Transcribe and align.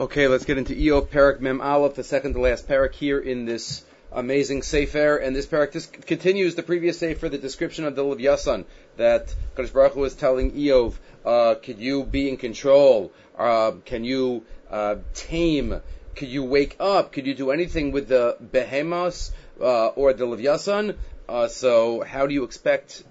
Okay, 0.00 0.28
let's 0.28 0.44
get 0.44 0.58
into 0.58 0.78
Eo 0.78 1.00
Parak 1.00 1.40
Mem 1.40 1.60
Aleph, 1.60 1.96
the 1.96 2.04
second 2.04 2.34
to 2.34 2.40
last 2.40 2.68
parak 2.68 2.94
here 2.94 3.18
in 3.18 3.46
this 3.46 3.84
amazing 4.12 4.62
Sefer. 4.62 5.16
And 5.16 5.34
this 5.34 5.46
parak 5.46 5.72
this 5.72 5.86
continues 5.86 6.54
the 6.54 6.62
previous 6.62 7.00
Sefer, 7.00 7.28
the 7.28 7.36
description 7.36 7.84
of 7.84 7.96
the 7.96 8.04
Levyasan, 8.04 8.64
that 8.96 9.34
Kadosh 9.56 9.72
Baruch 9.72 9.94
Hu 9.94 10.00
was 10.02 10.14
telling 10.14 10.52
Eov, 10.52 10.94
uh, 11.26 11.56
could 11.56 11.80
you 11.80 12.04
be 12.04 12.28
in 12.28 12.36
control? 12.36 13.10
Uh, 13.36 13.72
can 13.84 14.04
you 14.04 14.44
uh, 14.70 14.98
tame? 15.14 15.80
Could 16.14 16.28
you 16.28 16.44
wake 16.44 16.76
up? 16.78 17.10
Could 17.10 17.26
you 17.26 17.34
do 17.34 17.50
anything 17.50 17.90
with 17.90 18.06
the 18.06 18.36
Behemoths 18.40 19.32
uh, 19.60 19.88
or 19.88 20.12
the 20.12 20.26
Levyasan? 20.26 20.96
Uh, 21.28 21.48
so 21.48 22.02
how 22.02 22.28
do 22.28 22.34
you 22.34 22.44
expect 22.44 23.02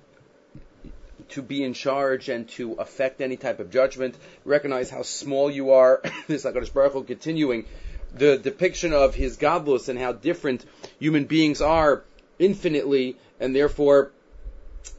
to 1.30 1.42
be 1.42 1.64
in 1.64 1.74
charge 1.74 2.30
and 2.30 2.48
to 2.50 2.74
affect 2.74 3.22
any 3.22 3.38
type 3.38 3.60
of 3.60 3.72
judgment. 3.72 4.16
Recognize 4.46 4.90
how 4.90 5.02
small 5.02 5.50
you 5.50 5.72
are. 5.72 6.02
this 6.28 6.46
HaKadosh 6.46 6.74
Baruch 6.74 6.94
Hu 6.94 7.04
continuing 7.04 7.66
the 8.14 8.38
depiction 8.38 8.94
of 8.94 9.16
his 9.16 9.38
godless 9.38 9.90
and 9.90 10.00
how 10.00 10.14
different 10.14 10.66
human 11.00 11.26
beings 11.26 11.62
are 11.62 12.04
infinitely, 12.40 13.18
and 13.40 13.56
therefore, 13.56 14.12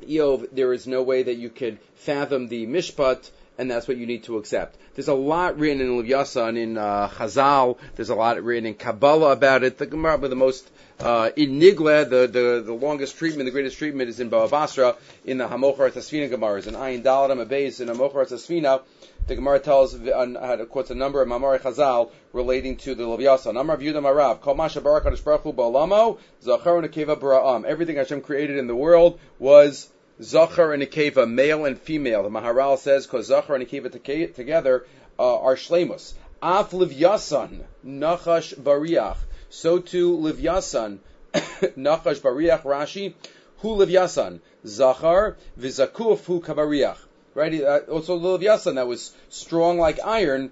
Eov, 0.03 0.49
there 0.53 0.73
is 0.73 0.87
no 0.87 1.03
way 1.03 1.23
that 1.23 1.35
you 1.35 1.49
could 1.49 1.79
fathom 1.97 2.49
the 2.49 2.67
mishpat, 2.67 3.31
and 3.59 3.71
that's 3.71 3.89
what 3.89 3.97
you 3.97 4.07
need 4.07 4.25
to 4.25 4.39
accept. 4.39 4.77
There's 4.95 5.09
a 5.09 5.15
lot 5.15 5.59
written 5.59 5.81
in 5.81 6.03
Levyasan, 6.03 6.57
in 6.57 6.79
uh, 6.79 7.09
Chazal. 7.09 7.79
There's 7.97 8.11
a 8.11 8.15
lot 8.15 8.43
written 8.43 8.67
in 8.67 8.75
Kabbalah 8.75 9.33
about 9.33 9.63
it. 9.65 9.79
The 9.79 9.87
Gemara, 9.87 10.19
the 10.29 10.37
most 10.37 10.71
uh, 11.01 11.31
in 11.37 11.61
Nigla, 11.61 12.09
the, 12.09 12.27
the, 12.27 12.63
the 12.65 12.73
longest 12.73 13.17
treatment, 13.17 13.47
the 13.47 13.53
greatest 13.53 13.79
treatment 13.79 14.09
is 14.09 14.21
in 14.21 14.31
Bava 14.31 14.51
Basra, 14.51 14.97
in 15.25 15.39
the 15.39 15.47
Hamochar 15.47 15.91
Tasfina 15.91 16.29
Gemaras. 16.31 16.67
In 16.67 16.75
Ayin 16.75 17.03
Daladam 17.03 17.45
Abayis, 17.47 17.81
in 17.81 17.89
Hamochar 17.89 18.29
Tasfina, 18.29 18.83
the 19.29 19.37
Gemara 19.37 19.61
tells, 19.61 19.95
uh, 19.95 20.65
quotes 20.71 20.91
a 20.91 20.95
number 20.95 21.23
of 21.23 21.29
Mamar 21.29 21.61
Chazal 21.61 22.11
relating 22.33 22.77
to 22.79 22.95
the 22.95 23.05
Leviasa. 23.05 23.53
Namar 23.53 23.77
of 23.77 23.83
Yudam 23.83 24.03
Arav, 24.03 24.41
Kol 24.41 24.55
Masha 24.55 24.81
Barak 24.81 25.05
Baruch 25.05 25.43
Hu 25.43 25.53
Ba'alamo, 25.53 26.19
Zachar 26.43 26.79
and 26.79 26.91
Akeva 26.91 27.19
Bara'am. 27.19 27.65
Everything 27.65 27.97
Hashem 27.97 28.23
created 28.23 28.57
in 28.57 28.67
the 28.67 28.75
world 28.75 29.21
was 29.39 29.89
Zachar 30.23 30.73
and 30.73 30.83
Akeva, 30.83 31.31
male 31.31 31.67
and 31.67 31.79
female. 31.79 32.23
The 32.23 32.31
Maharal 32.31 32.79
says, 32.79 33.07
because 33.07 33.27
Zachar 33.27 33.55
and 33.55 33.67
Akeva 33.67 34.35
together 34.35 34.87
uh, 35.19 35.41
are 35.41 35.57
Shlemus. 35.57 36.15
Af 36.43 36.71
Livyasan, 36.71 37.65
Nachash 37.85 38.55
Bariach 38.59 39.19
so 39.51 39.79
too 39.79 40.17
Livyasan, 40.17 40.99
Nachash 41.35 42.21
Bariach 42.21 42.63
Rashi, 42.63 43.15
Hu 43.59 43.77
Livyasan, 43.77 44.41
Zachar, 44.67 45.37
Vizakuf 45.59 46.25
Hu 46.25 46.41
Kabariach. 46.41 46.99
Right? 47.35 47.63
Uh, 47.63 47.81
also 47.91 48.19
Livyasan 48.19 48.77
that 48.77 48.87
was 48.87 49.15
strong 49.29 49.79
like 49.79 49.99
iron. 50.05 50.51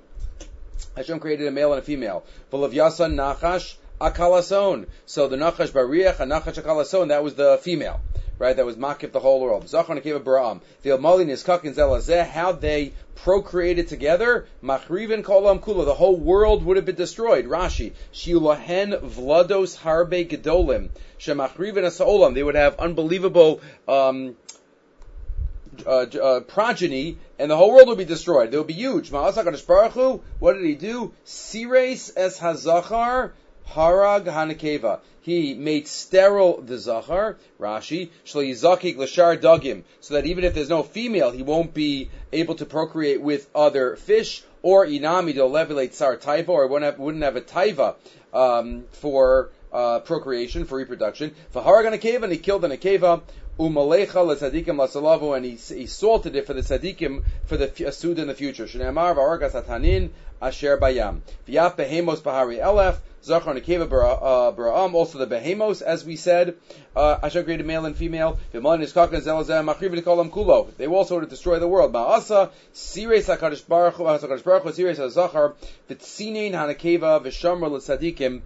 Hashem 0.96 1.20
created 1.20 1.46
a 1.46 1.50
male 1.50 1.72
and 1.72 1.82
a 1.82 1.84
female. 1.84 2.24
Livyasan 2.52 3.14
Nachash 3.14 3.76
Akalason. 4.00 4.86
So 5.06 5.28
the 5.28 5.36
Nachash 5.36 5.70
Bariach 5.70 6.20
and 6.20 6.30
Nachash 6.30 6.62
Akalason, 6.62 7.08
that 7.08 7.24
was 7.24 7.34
the 7.34 7.58
female 7.62 8.00
right? 8.38 8.56
That 8.56 8.66
was 8.66 8.76
makif 8.76 9.12
the 9.12 9.20
whole 9.20 9.40
world. 9.40 9.68
Zachar 9.68 9.94
Nekeva 9.94 10.22
Bara'am. 10.22 10.60
The 10.82 10.90
Amalin 10.90 11.28
is 11.28 11.42
Kakin 11.42 11.74
how 12.26 12.52
they 12.52 12.92
procreated 13.16 13.88
together, 13.88 14.46
Machriven 14.62 15.22
Kolam 15.22 15.60
Kula, 15.60 15.84
the 15.84 15.94
whole 15.94 16.16
world 16.16 16.64
would 16.64 16.76
have 16.76 16.86
been 16.86 16.96
destroyed. 16.96 17.46
Rashi, 17.46 17.92
Shiulahen 18.12 19.00
Vlados 19.00 19.78
Harbe 19.78 20.28
Gedolim, 20.28 20.90
Shemachriven 21.18 21.84
Asaolam, 21.84 22.34
they 22.34 22.42
would 22.42 22.54
have 22.54 22.78
unbelievable, 22.78 23.60
um, 23.88 24.36
uh, 25.86 26.06
uh, 26.22 26.40
progeny, 26.40 27.18
and 27.38 27.50
the 27.50 27.56
whole 27.56 27.72
world 27.72 27.88
would 27.88 27.98
be 27.98 28.04
destroyed. 28.04 28.50
They 28.50 28.58
would 28.58 28.66
be 28.66 28.74
huge. 28.74 29.10
What 29.10 30.52
did 30.52 30.64
he 30.64 30.74
do? 30.74 31.12
Sires 31.24 32.12
es 32.16 32.38
hazachar 32.38 33.32
harag 33.68 34.24
hanekeva 34.26 35.00
he 35.26 35.54
made 35.54 35.88
sterile 35.88 36.62
the 36.62 36.78
zachar, 36.78 37.36
Rashi, 37.58 38.10
shlo 38.24 38.48
l'shar 38.96 39.36
dagim, 39.36 39.82
so 40.00 40.14
that 40.14 40.24
even 40.24 40.44
if 40.44 40.54
there's 40.54 40.68
no 40.68 40.84
female, 40.84 41.32
he 41.32 41.42
won't 41.42 41.74
be 41.74 42.10
able 42.32 42.54
to 42.54 42.64
procreate 42.64 43.20
with 43.20 43.50
other 43.52 43.96
fish, 43.96 44.44
or 44.62 44.86
inami 44.86 45.34
to 45.34 45.40
levelate 45.40 45.94
sar 45.94 46.16
taiva, 46.16 46.50
or 46.50 46.68
wouldn't 46.68 46.92
have, 46.92 47.00
wouldn't 47.00 47.24
have 47.24 47.34
a 47.34 47.40
taiva 47.40 47.96
um, 48.32 48.84
for 48.92 49.50
uh, 49.72 49.98
procreation, 49.98 50.64
for 50.64 50.78
reproduction. 50.78 51.34
V'harag 51.52 51.88
an 51.88 51.98
akeva, 51.98 52.22
and 52.22 52.32
he 52.32 52.38
killed 52.38 52.64
an 52.64 52.70
akeva, 52.70 53.20
umalecha 53.58 54.22
letzadikim 54.24 54.76
lasalavu, 54.76 55.36
and 55.36 55.44
he, 55.44 55.52
he 55.52 55.86
salted 55.86 56.36
it 56.36 56.46
for 56.46 56.54
the 56.54 56.62
tzadikim 56.62 57.24
for 57.46 57.56
the 57.56 57.68
asud 57.68 58.18
in 58.18 58.28
the 58.28 58.34
future. 58.34 58.64
Shneamar 58.64 59.16
v'argas 59.16 59.52
atanin 59.52 60.10
asher 60.40 60.76
bayam. 60.78 61.20
V'yaf 61.48 61.76
behemos 61.76 62.22
bahari 62.22 62.56
elef, 62.56 62.98
Zachar 63.26 63.50
and 63.50 63.60
Akeva 63.60 63.88
Bara'am, 63.88 64.94
uh, 64.94 64.96
also 64.96 65.18
the 65.18 65.26
Behemos, 65.26 65.82
as 65.82 66.04
we 66.04 66.14
said, 66.14 66.56
uh, 66.94 67.18
Hashem 67.18 67.42
created 67.42 67.66
male 67.66 67.84
and 67.84 67.96
female. 67.96 68.38
They 68.52 68.60
also 68.60 68.84
would 71.14 71.22
have 71.22 71.30
destroyed 71.30 71.60
the 71.60 71.66
world. 71.66 71.92
Ma'asa, 71.92 72.50
Sires 72.72 73.26
HaKadosh 73.26 73.66
Baruch 73.66 73.94
Hu, 73.94 74.04
HaKadosh 74.04 74.44
Baruch 74.44 74.62
Hu, 74.62 74.72
Sires 74.72 75.00
HaZachar, 75.00 75.54
V'tzinin 75.90 76.52
HaNakeva, 76.52 77.20
V'shamar 77.20 77.68
L'tzadikim, 77.68 78.42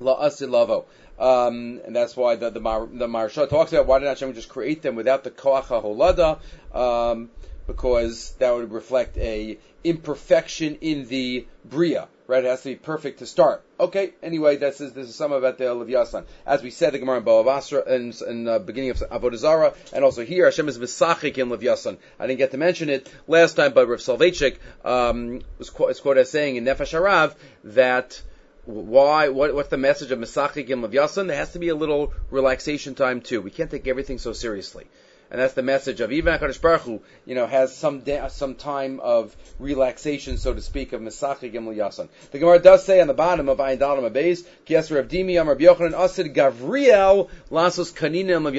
La'asid 0.00 0.50
Lavo. 0.50 0.86
Um, 1.22 1.80
and 1.86 1.94
that's 1.94 2.16
why 2.16 2.36
the 2.36 2.50
the, 2.50 2.60
Mar, 2.60 2.86
the 2.86 3.06
Maharsha 3.06 3.48
talks 3.48 3.72
about 3.72 3.86
why 3.86 4.00
did 4.00 4.08
Hashem 4.08 4.34
just 4.34 4.48
create 4.48 4.82
them 4.82 4.96
without 4.96 5.24
the 5.24 5.30
Koach 5.30 5.64
HaHolada, 5.64 6.40
um, 6.74 7.30
because 7.66 8.32
that 8.40 8.52
would 8.52 8.72
reflect 8.72 9.16
a 9.18 9.58
imperfection 9.84 10.76
in 10.80 11.06
the 11.06 11.46
Bria 11.64 12.08
right? 12.32 12.44
It 12.44 12.48
has 12.48 12.62
to 12.62 12.70
be 12.70 12.76
perfect 12.76 13.18
to 13.18 13.26
start. 13.26 13.62
Okay, 13.78 14.12
anyway, 14.22 14.56
this 14.56 14.80
is, 14.80 14.94
this 14.94 15.06
is 15.06 15.14
some 15.14 15.32
about 15.32 15.58
the 15.58 15.64
Levyasan. 15.64 16.24
As 16.46 16.62
we 16.62 16.70
said, 16.70 16.94
the 16.94 16.98
Gemara 16.98 17.18
in 17.18 17.24
Bava 17.24 17.44
Basra, 17.44 17.86
in, 17.94 18.44
the 18.44 18.58
beginning 18.58 18.90
of 18.90 18.98
Avodah 18.98 19.74
and 19.92 20.02
also 20.02 20.24
here, 20.24 20.46
Hashem 20.46 20.66
is 20.68 20.78
Misachik 20.78 21.36
in 21.36 21.50
Levyasan. 21.50 21.98
I 22.18 22.26
didn't 22.26 22.38
get 22.38 22.52
to 22.52 22.56
mention 22.56 22.88
it 22.88 23.12
last 23.26 23.54
time, 23.54 23.74
but 23.74 23.86
Rav 23.86 23.98
Soloveitchik 23.98 24.56
um, 24.82 25.42
was, 25.58 25.68
quoted 25.68 26.20
as 26.20 26.30
saying 26.30 26.56
in 26.56 26.64
Nefesh 26.64 26.98
Harav 26.98 27.34
that 27.64 28.22
why, 28.64 29.28
what, 29.28 29.54
what's 29.54 29.68
the 29.68 29.76
message 29.76 30.10
of 30.12 30.18
Misachik 30.18 30.68
in 30.68 30.82
Levyasan? 30.82 31.26
There 31.26 31.36
has 31.36 31.52
to 31.52 31.58
be 31.58 31.68
a 31.68 31.74
little 31.74 32.12
relaxation 32.30 32.94
time 32.94 33.20
too. 33.20 33.40
We 33.40 33.50
can't 33.50 33.70
take 33.70 33.88
everything 33.88 34.18
so 34.18 34.32
seriously 34.32 34.86
and 35.32 35.40
that's 35.40 35.54
the 35.54 35.62
message 35.62 36.02
of 36.02 36.12
even 36.12 36.38
Hakadosh 36.38 36.60
Baruch 36.60 36.82
Hu, 36.82 37.00
you 37.24 37.34
know, 37.34 37.46
has 37.46 37.74
some 37.74 38.00
da- 38.00 38.28
some 38.28 38.54
time 38.54 39.00
of 39.00 39.34
relaxation, 39.58 40.36
so 40.36 40.52
to 40.52 40.60
speak, 40.60 40.92
of 40.92 41.00
Mesachik 41.00 41.54
Gimel 41.54 41.74
Yasan. 41.74 42.10
The 42.32 42.38
Gemara 42.38 42.58
does 42.58 42.84
say 42.84 43.00
on 43.00 43.06
the 43.06 43.14
bottom 43.14 43.48
of 43.48 43.56
Ayin 43.56 43.78
Dalam 43.78 44.10
Abayz, 44.10 44.44
Kieser 44.66 44.98
of 44.98 45.08
Dimi 45.08 45.40
Amar 45.40 45.56
B'Yochanan 45.56 45.94
Asid 45.94 46.34
Gavriel 46.34 47.30
Lasos 47.50 47.94
Kanina 47.94 48.36
of 48.46 48.52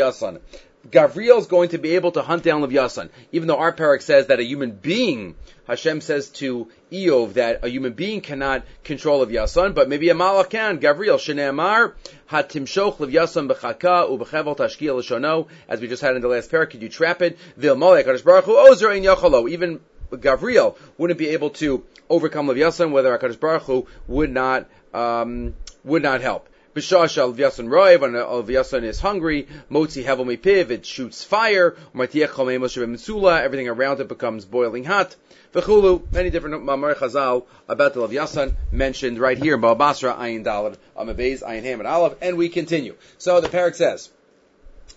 Gavriel 0.89 1.39
is 1.39 1.47
going 1.47 1.69
to 1.69 1.77
be 1.77 1.95
able 1.95 2.11
to 2.11 2.21
hunt 2.21 2.43
down 2.43 2.61
Leviathan, 2.61 3.09
even 3.31 3.47
though 3.47 3.57
our 3.57 3.71
parak 3.71 4.01
says 4.01 4.27
that 4.27 4.39
a 4.39 4.43
human 4.43 4.71
being, 4.71 5.35
Hashem 5.65 6.01
says 6.01 6.27
to 6.31 6.67
Eov 6.91 7.33
that 7.33 7.63
a 7.63 7.69
human 7.69 7.93
being 7.93 8.19
cannot 8.19 8.65
control 8.83 9.19
Leviathan, 9.19 9.71
but 9.71 9.87
maybe 9.87 10.09
a 10.09 10.13
malach 10.13 10.49
can. 10.49 10.79
Gavriel, 10.79 11.17
Shene'amar, 11.17 11.93
Hatimshoch 12.29 12.99
Leviathan 12.99 13.47
b'chaka 13.47 14.09
u'b'chevel 14.09 14.57
tashkiel 14.57 14.97
l'shono, 14.97 15.47
as 15.69 15.79
we 15.79 15.87
just 15.87 16.01
had 16.01 16.17
in 16.17 16.21
the 16.21 16.27
last 16.27 16.51
parak, 16.51 16.71
could 16.71 16.81
you 16.81 16.89
trap 16.89 17.21
it? 17.21 17.37
V'ilmolek, 17.57 18.03
Hakadosh 18.03 18.25
Baruch 18.25 18.43
Hu, 18.43 18.57
ozer 18.57 18.91
in 18.91 19.03
yachalo, 19.03 19.49
even 19.49 19.79
Gavriel 20.11 20.75
wouldn't 20.97 21.17
be 21.17 21.29
able 21.29 21.51
to 21.51 21.85
overcome 22.09 22.49
Leviathan, 22.49 22.91
whether 22.91 23.17
Hakadosh 23.17 23.39
Baruch 23.39 23.63
Hu 23.63 23.87
would 24.07 24.31
not, 24.31 24.67
um, 24.93 25.55
would 25.85 26.03
not 26.03 26.19
help. 26.19 26.49
B'shash 26.75 27.19
al 27.19 27.33
v'yasan 27.33 27.67
roiv, 27.67 28.01
when 28.01 28.15
al 28.15 28.41
v'yasan 28.41 28.83
is 28.83 28.99
hungry, 28.99 29.47
motzi 29.69 30.03
hevel 30.03 30.25
mipiv, 30.25 30.71
it 30.71 30.85
shoots 30.85 31.23
fire, 31.23 31.75
everything 31.93 33.69
around 33.69 33.99
it 33.99 34.07
becomes 34.07 34.45
boiling 34.45 34.83
hot. 34.83 35.15
V'chulu, 35.53 36.11
many 36.11 36.31
different 36.31 36.63
mamar 36.63 36.95
chazal 36.95 37.45
about 37.67 37.93
the 37.93 37.99
Levyasan 37.99 38.55
mentioned 38.71 39.19
right 39.19 39.37
here, 39.37 39.55
Bava 39.55 39.77
Basra, 39.77 40.15
Ayin 40.15 40.43
Dalad, 40.43 40.77
Amabez, 40.97 41.43
Ayin 41.43 41.61
Ham, 41.61 41.79
and 41.79 41.87
Aleph, 41.87 42.15
and 42.21 42.37
we 42.37 42.49
continue. 42.49 42.95
So 43.19 43.39
the 43.39 43.49
parak 43.49 43.75
says, 43.75 44.09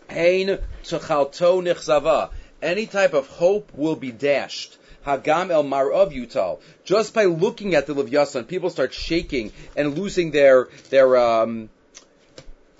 Hein 0.08 0.58
tchalto 0.82 1.60
nichzava, 1.62 2.30
any 2.62 2.86
type 2.86 3.12
of 3.12 3.26
hope 3.26 3.70
will 3.74 3.96
be 3.96 4.12
dashed. 4.12 4.78
Hagam 5.06 5.50
el 5.50 5.62
Marov 5.62 6.12
Yutal. 6.12 6.60
Just 6.84 7.14
by 7.14 7.26
looking 7.26 7.74
at 7.74 7.86
the 7.86 7.94
Levyasan, 7.94 8.48
people 8.48 8.70
start 8.70 8.92
shaking 8.92 9.52
and 9.76 9.96
losing 9.96 10.32
their 10.32 10.68
their 10.90 11.16
um, 11.16 11.70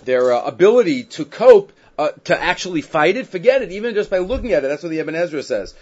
their 0.07 0.33
uh, 0.33 0.43
ability 0.43 1.05
to 1.05 1.25
cope. 1.25 1.73
Uh, 1.99 2.11
to 2.25 2.39
actually 2.39 2.83
fight 2.83 3.17
it, 3.17 3.27
forget 3.27 3.63
it. 3.63 3.73
Even 3.73 3.95
just 3.95 4.11
by 4.11 4.19
looking 4.19 4.53
at 4.53 4.63
it, 4.63 4.69
that's 4.69 4.83
what 4.83 4.91
the 4.91 4.99
Ibn 4.99 5.15
Ezra 5.15 5.43
says. 5.43 5.75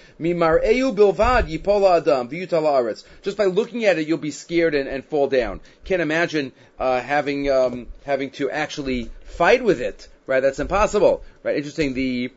Just 3.23 3.37
by 3.37 3.47
looking 3.47 3.85
at 3.85 3.99
it, 3.99 4.06
you'll 4.06 4.19
be 4.19 4.31
scared 4.31 4.76
and, 4.76 4.88
and 4.88 5.05
fall 5.05 5.26
down. 5.26 5.61
Can't 5.82 6.00
imagine 6.00 6.53
uh, 6.79 7.00
having 7.00 7.50
um, 7.50 7.88
having 8.05 8.31
to 8.31 8.49
actually 8.49 9.11
fight 9.25 9.65
with 9.65 9.81
it. 9.81 10.06
Right? 10.29 10.38
That's 10.38 10.61
impossible. 10.61 11.25
Right? 11.43 11.56
Interesting. 11.56 11.94
The 11.94 12.31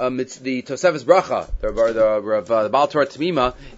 um, 0.00 0.18
it's 0.18 0.36
the 0.38 0.62
Tosefes 0.62 1.04
Bracha, 1.04 1.48
the, 1.60 1.70
the, 1.70 2.54
uh, 2.54 2.62
the 2.62 2.68
Baal 2.68 2.88
Torah 2.88 3.06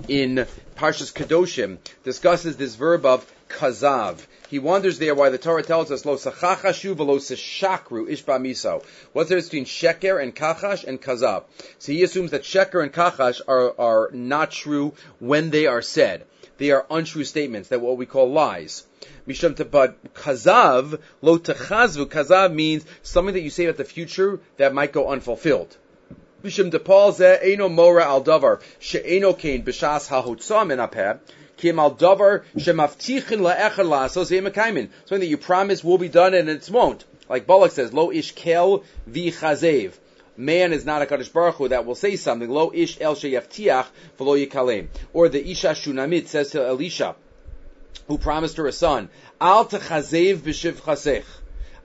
in 0.08 0.46
Parshas 0.76 1.12
Kedoshim 1.12 1.78
discusses 2.04 2.56
this 2.56 2.74
verb 2.74 3.04
of 3.04 3.30
kazav. 3.48 4.26
He 4.48 4.58
wonders 4.58 4.98
there 4.98 5.14
why 5.14 5.30
the 5.30 5.38
Torah 5.38 5.62
tells 5.62 5.90
us 5.90 6.04
lo 6.04 6.16
sachachashu 6.16 6.94
v'lo 6.94 7.18
seshakru 7.18 8.08
ishba 8.08 8.40
miso. 8.40 8.84
What's 9.12 9.28
the 9.28 9.36
difference 9.36 9.48
between 9.48 9.64
sheker 9.64 10.22
and 10.22 10.34
kachash 10.34 10.84
and 10.84 11.00
kazav? 11.00 11.44
So 11.78 11.92
he 11.92 12.02
assumes 12.02 12.30
that 12.30 12.42
sheker 12.42 12.82
and 12.82 12.92
kachash 12.92 13.40
are, 13.48 13.74
are 13.78 14.10
not 14.12 14.50
true 14.50 14.94
when 15.18 15.50
they 15.50 15.66
are 15.66 15.82
said. 15.82 16.24
They 16.58 16.70
are 16.70 16.86
untrue 16.90 17.24
statements, 17.24 17.68
that 17.68 17.80
what 17.80 17.96
we 17.96 18.06
call 18.06 18.30
lies. 18.30 18.84
Mishum 19.28 19.70
but 19.70 20.14
kazav, 20.14 21.00
lo 21.20 21.38
techazvu, 21.38 22.06
kazav 22.06 22.52
means 22.52 22.84
something 23.02 23.34
that 23.34 23.42
you 23.42 23.50
say 23.50 23.64
about 23.64 23.76
the 23.76 23.84
future 23.84 24.40
that 24.56 24.72
might 24.72 24.92
go 24.92 25.08
unfulfilled. 25.08 25.76
Mishum 26.42 26.70
tepal 26.70 27.14
ze 27.14 27.52
eno 27.52 27.68
mora 27.68 28.04
al 28.04 28.22
davar, 28.22 28.60
she'eno 28.78 29.32
kain 29.32 29.64
b'shas 29.64 30.08
ha'hotzah 30.08 30.66
min 30.66 30.78
Something 31.58 31.76
that 35.08 35.26
you 35.26 35.36
promise 35.38 35.82
will 35.84 35.98
be 35.98 36.08
done 36.08 36.34
and 36.34 36.48
it 36.48 36.68
won't. 36.70 37.04
Like 37.28 37.46
Balak 37.46 37.72
says, 37.72 37.92
lo 37.92 38.12
ish 38.12 38.32
kel 38.32 38.84
v'chazev. 39.08 39.94
Man 40.36 40.72
is 40.74 40.84
not 40.84 41.00
a 41.00 41.06
Kadosh 41.06 41.32
Baruch 41.32 41.54
Hu 41.54 41.68
that 41.68 41.86
will 41.86 41.94
say 41.94 42.16
something. 42.16 42.50
Lo 42.50 42.70
ish 42.74 43.00
el 43.00 43.16
sheyaftiach 43.16 43.86
v'lo 44.18 44.46
yikalem. 44.46 44.88
Or 45.14 45.30
the 45.30 45.50
Isha 45.50 45.68
Shunamit 45.68 46.28
says 46.28 46.50
to 46.50 46.62
Elisha, 46.64 47.16
who 48.06 48.18
promised 48.18 48.58
her 48.58 48.66
a 48.66 48.72
son, 48.72 49.08
Al 49.40 49.64
techazev 49.64 50.36
b'shiv 50.36 50.74
chasech. 50.74 51.24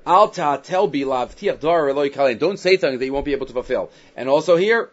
Al 0.05 0.27
ta'atel 0.29 0.91
bilav 0.91 1.33
tiach 1.35 1.59
dar. 1.61 1.93
Don't 2.35 2.57
say 2.57 2.75
things 2.75 2.99
that 2.99 3.05
you 3.05 3.13
won't 3.13 3.25
be 3.25 3.31
able 3.31 3.45
to 3.45 3.53
fulfill. 3.53 3.89
And 4.17 4.27
also 4.27 4.57
here, 4.57 4.89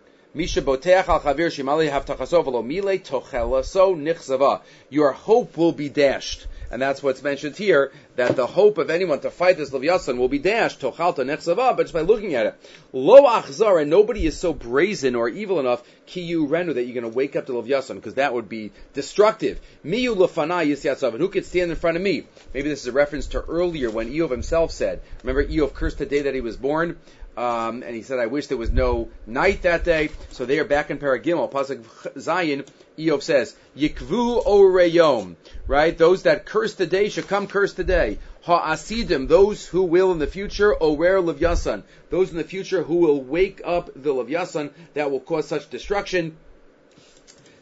Your 4.91 5.13
hope 5.13 5.57
will 5.57 5.73
be 5.73 5.89
dashed. 5.89 6.47
And 6.71 6.83
that's 6.83 7.03
what's 7.03 7.23
mentioned 7.23 7.57
here, 7.57 7.93
that 8.17 8.37
the 8.37 8.47
hope 8.47 8.77
of 8.77 8.91
anyone 8.91 9.21
to 9.21 9.31
fight 9.31 9.57
this 9.57 9.73
Leviathan 9.73 10.19
will 10.19 10.29
be 10.29 10.39
dashed, 10.39 10.81
tochalta 10.81 11.25
nechzava, 11.25 11.75
but 11.75 11.85
just 11.85 11.95
by 11.95 12.03
looking 12.03 12.35
at 12.35 12.45
it. 12.45 12.55
Lo 12.93 13.23
achzar, 13.23 13.81
and 13.81 13.89
nobody 13.89 14.27
is 14.27 14.39
so 14.39 14.53
brazen 14.53 15.15
or 15.15 15.31
evil 15.31 15.61
enough, 15.61 15.83
ki 16.05 16.21
you 16.21 16.47
renu, 16.47 16.75
that 16.75 16.85
you're 16.85 17.01
going 17.01 17.11
to 17.11 17.17
wake 17.17 17.37
up 17.37 17.47
to 17.47 17.55
Leviathan, 17.55 17.97
because 17.97 18.15
that 18.15 18.35
would 18.35 18.51
be 18.51 18.71
destructive. 18.93 19.59
Miyu 19.83 20.15
lefana 20.15 20.67
yisyatzav, 20.67 21.13
and 21.13 21.21
who 21.21 21.29
could 21.29 21.47
stand 21.47 21.71
in 21.71 21.77
front 21.77 21.97
of 21.97 22.03
me? 22.03 22.25
Maybe 22.53 22.69
this 22.69 22.83
is 22.83 22.89
a 22.89 22.93
reference 22.93 23.29
to 23.29 23.41
earlier 23.41 23.91
when 23.91 24.13
Eov 24.13 24.31
himself 24.31 24.71
said, 24.71 25.01
remember 25.23 25.47
Eov 25.47 25.73
cursed 25.73 25.97
the 25.97 26.07
day 26.07 26.21
that 26.23 26.35
he 26.35 26.43
was 26.43 26.59
born? 26.59 26.99
Um, 27.39 27.85
and 27.85 27.95
he 27.95 28.03
said, 28.03 28.19
I 28.19 28.27
wish 28.27 28.49
there 28.49 28.57
was 28.57 28.73
no 28.73 29.11
night 29.25 29.63
that 29.63 29.85
day. 29.85 30.11
So 30.33 30.45
they 30.45 30.59
are 30.59 30.65
back 30.65 30.91
in 30.91 30.99
Paragimel. 30.99 31.49
Pasuk 31.49 31.85
Zion, 32.19 32.65
Eov 32.99 33.23
says, 33.23 33.55
Yikvu 33.77 34.45
oreyom, 34.45 35.37
right? 35.69 35.97
Those 35.97 36.25
that 36.25 36.47
curse 36.47 36.75
the 36.75 36.85
day 36.87 37.09
should 37.11 37.29
come 37.29 37.47
curse 37.47 37.75
the 37.75 37.85
day. 37.85 38.19
Ha'asidim, 38.43 39.29
those 39.29 39.65
who 39.65 39.85
will 39.85 40.11
in 40.11 40.19
the 40.19 40.27
future, 40.27 40.75
ower 40.83 41.23
levyasan, 41.23 41.85
those 42.11 42.33
in 42.33 42.39
the 42.39 42.43
future 42.43 42.83
who 42.83 42.97
will 42.97 43.23
wake 43.23 43.61
up 43.65 43.93
the 43.95 44.13
levyasan 44.13 44.73
that 44.95 45.13
will 45.13 45.21
cause 45.21 45.47
such 45.47 45.71
destruction. 45.71 46.37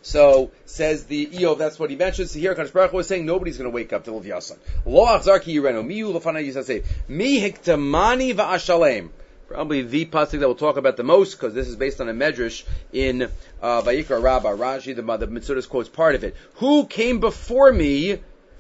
So 0.01 0.53
says 0.65 1.05
the 1.05 1.27
Eov, 1.27 1.59
that's 1.59 1.79
what 1.79 1.91
he 1.91 1.97
mentions. 1.97 2.31
So 2.31 2.39
here, 2.39 2.55
Kadosh 2.55 2.73
Baruch 2.73 2.93
Hu 2.93 2.97
was 2.97 3.09
saying 3.09 3.27
nobody's 3.27 3.59
going 3.59 3.71
to 3.71 3.75
wake 3.75 3.93
up 3.93 4.05
to 4.05 4.15
Leviathan. 4.15 4.57
Lo 4.87 5.05
achzar 5.05 5.43
ki 5.43 5.59
yirenu, 5.59 5.85
miu 5.85 6.19
lefana 6.19 6.43
yisaseh, 6.43 6.83
mi 7.09 7.41
hiktamani 7.41 8.35
va'ashalem 8.35 9.11
probably 9.49 9.83
the 9.83 10.07
pasuk 10.07 10.41
that 10.41 10.41
we'll 10.41 10.55
talk 10.55 10.77
about 10.77 10.97
the 10.97 11.05
most 11.05 11.35
because 11.35 11.55
this 11.55 11.69
is 11.69 11.77
based 11.77 12.01
on 12.01 12.09
a 12.09 12.15
medrash 12.15 12.65
in 12.93 13.23
uh, 13.63 13.83
Vayikra 13.83 14.23
Rabbah. 14.23 14.57
Rashi, 14.57 14.95
the, 14.95 15.03
the 15.03 15.29
Mitzudas 15.29 15.69
quotes 15.69 15.89
part 15.89 16.15
of 16.15 16.25
it. 16.25 16.37
Who 16.57 16.87
came 16.87 17.21
before 17.21 17.73
me, 17.73 18.19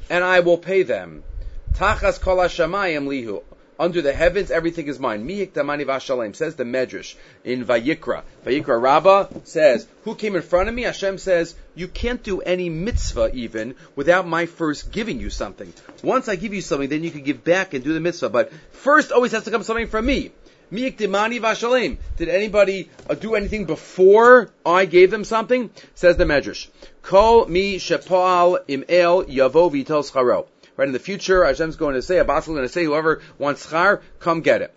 and 0.08 0.24
I 0.24 0.40
will 0.40 0.58
pay 0.58 0.82
them. 0.82 1.24
Tachas 1.72 2.20
kol 2.20 2.36
hashamayim 2.36 3.06
lihu. 3.06 3.42
Under 3.78 4.00
the 4.00 4.14
heavens, 4.14 4.50
everything 4.50 4.86
is 4.86 4.98
mine. 4.98 5.28
Mihik 5.28 5.52
damani 5.52 5.84
vashalem, 5.84 6.34
says 6.34 6.54
the 6.56 6.64
Medrash 6.64 7.14
in 7.44 7.62
Vayikra. 7.62 8.22
Vayikra 8.46 8.80
Rabbah 8.80 9.26
says, 9.44 9.86
who 10.04 10.14
came 10.14 10.34
in 10.34 10.40
front 10.40 10.70
of 10.70 10.74
me? 10.74 10.82
Hashem 10.84 11.18
says, 11.18 11.54
you 11.74 11.86
can't 11.86 12.22
do 12.22 12.40
any 12.40 12.70
mitzvah 12.70 13.32
even 13.34 13.74
without 13.94 14.26
my 14.26 14.46
first 14.46 14.92
giving 14.92 15.20
you 15.20 15.28
something. 15.28 15.70
Once 16.02 16.26
I 16.26 16.36
give 16.36 16.54
you 16.54 16.62
something, 16.62 16.88
then 16.88 17.04
you 17.04 17.10
can 17.10 17.22
give 17.22 17.44
back 17.44 17.74
and 17.74 17.84
do 17.84 17.92
the 17.92 18.00
mitzvah. 18.00 18.30
But 18.30 18.50
first 18.72 19.12
always 19.12 19.32
has 19.32 19.44
to 19.44 19.50
come 19.50 19.62
something 19.62 19.88
from 19.88 20.06
me. 20.06 20.32
Did 20.68 22.28
anybody 22.28 22.90
uh, 23.08 23.14
do 23.14 23.34
anything 23.36 23.66
before 23.66 24.50
I 24.64 24.86
gave 24.86 25.12
them 25.12 25.22
something? 25.22 25.70
Says 25.94 26.16
the 26.16 26.24
Medrash. 26.24 26.68
Kol 27.02 27.46
mi 27.46 27.76
shepal 27.76 28.58
im 28.66 28.84
el 28.88 29.24
yavo 29.24 29.70
vitel 29.70 30.02
scharo. 30.02 30.46
Right 30.76 30.88
in 30.88 30.92
the 30.92 30.98
future, 30.98 31.44
Hashem's 31.44 31.76
going 31.76 31.94
to 31.94 32.02
say, 32.02 32.18
Abbas 32.18 32.44
is 32.44 32.48
going 32.48 32.62
to 32.62 32.68
say, 32.68 32.84
whoever 32.84 33.22
wants 33.38 33.64
schar, 33.66 34.02
come 34.18 34.40
get 34.40 34.60
it. 34.60 34.74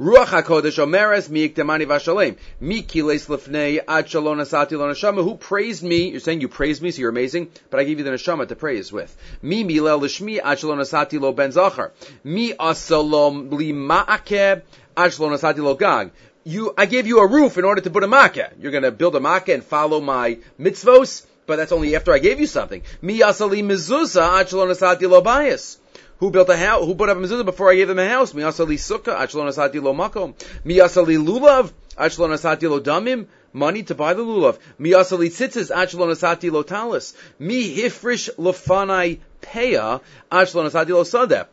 Ruach 0.00 0.26
HaKodesh 0.26 0.78
Omeres 0.78 1.28
mi 1.28 1.48
iktemani 1.48 1.84
vashalem. 1.84 2.36
Mi 2.60 2.82
kiles 2.82 3.26
lefnei 3.26 3.80
ad 3.88 4.08
shalom 4.08 4.38
asati 4.38 4.78
lo 4.78 4.88
neshama. 4.88 5.24
Who 5.24 5.36
praised 5.36 5.82
me? 5.82 6.10
You're 6.10 6.20
saying 6.20 6.40
you 6.40 6.48
praised 6.48 6.82
me, 6.82 6.92
so 6.92 7.00
you're 7.00 7.10
amazing, 7.10 7.50
but 7.68 7.80
I 7.80 7.84
give 7.84 7.98
you 7.98 8.04
the 8.04 8.10
neshama 8.10 8.46
to 8.46 8.54
praise 8.54 8.92
with. 8.92 9.16
Mi 9.42 9.64
milel 9.64 10.00
lishmi 10.00 10.38
ad 10.38 10.60
shalom 10.60 10.78
asati 10.78 11.20
lo 11.20 11.32
ben 11.32 11.50
zachar. 11.50 11.90
Mi 12.22 12.50
li 12.50 12.54
ma'akeh. 13.72 14.62
You, 16.44 16.74
I 16.76 16.86
gave 16.86 17.06
you 17.06 17.20
a 17.20 17.26
roof 17.26 17.58
in 17.58 17.64
order 17.64 17.80
to 17.82 17.90
put 17.90 18.02
a 18.02 18.08
makkah. 18.08 18.50
You're 18.58 18.72
going 18.72 18.82
to 18.82 18.90
build 18.90 19.14
a 19.14 19.20
makkah 19.20 19.54
and 19.54 19.62
follow 19.62 20.00
my 20.00 20.38
mitzvos, 20.58 21.24
but 21.46 21.56
that's 21.56 21.72
only 21.72 21.94
after 21.94 22.12
I 22.12 22.18
gave 22.18 22.40
you 22.40 22.46
something. 22.46 22.82
Mi 23.00 23.20
yasali 23.20 23.62
mezuzah 23.62 24.42
achlon 24.42 24.74
asati 24.74 25.08
lo 25.08 25.20
bias. 25.20 25.78
Who 26.18 26.30
built 26.30 26.48
a 26.48 26.56
house? 26.56 26.84
Who 26.84 26.94
put 26.94 27.10
up 27.10 27.16
a 27.16 27.20
mezuzah 27.20 27.44
before 27.44 27.70
I 27.70 27.76
gave 27.76 27.88
them 27.88 27.98
a 27.98 28.08
house? 28.08 28.34
Mi 28.34 28.42
yasali 28.42 28.74
sukkah 28.74 29.18
achlon 29.18 29.48
asati 29.48 29.80
lo 29.80 29.94
makom. 29.94 30.34
Mi 30.64 30.76
yasali 30.78 31.22
lulav 31.22 31.70
achlon 31.96 32.30
asati 32.30 32.68
lo 32.68 32.80
damim. 32.80 33.26
Money 33.52 33.82
to 33.84 33.94
buy 33.94 34.14
the 34.14 34.22
lulav. 34.22 34.58
Mi 34.78 34.90
yasali 34.90 35.28
tzitzis 35.28 35.70
achlon 35.70 36.10
asati 36.10 36.50
lo 36.50 36.62
talis. 36.62 37.14
Mi 37.38 37.76
hifrish 37.76 38.30
lefanai 38.36 39.20
peah 39.42 40.00
achlon 40.32 40.70
asati 40.70 40.88
lo 40.88 41.04
sadeh 41.04 41.46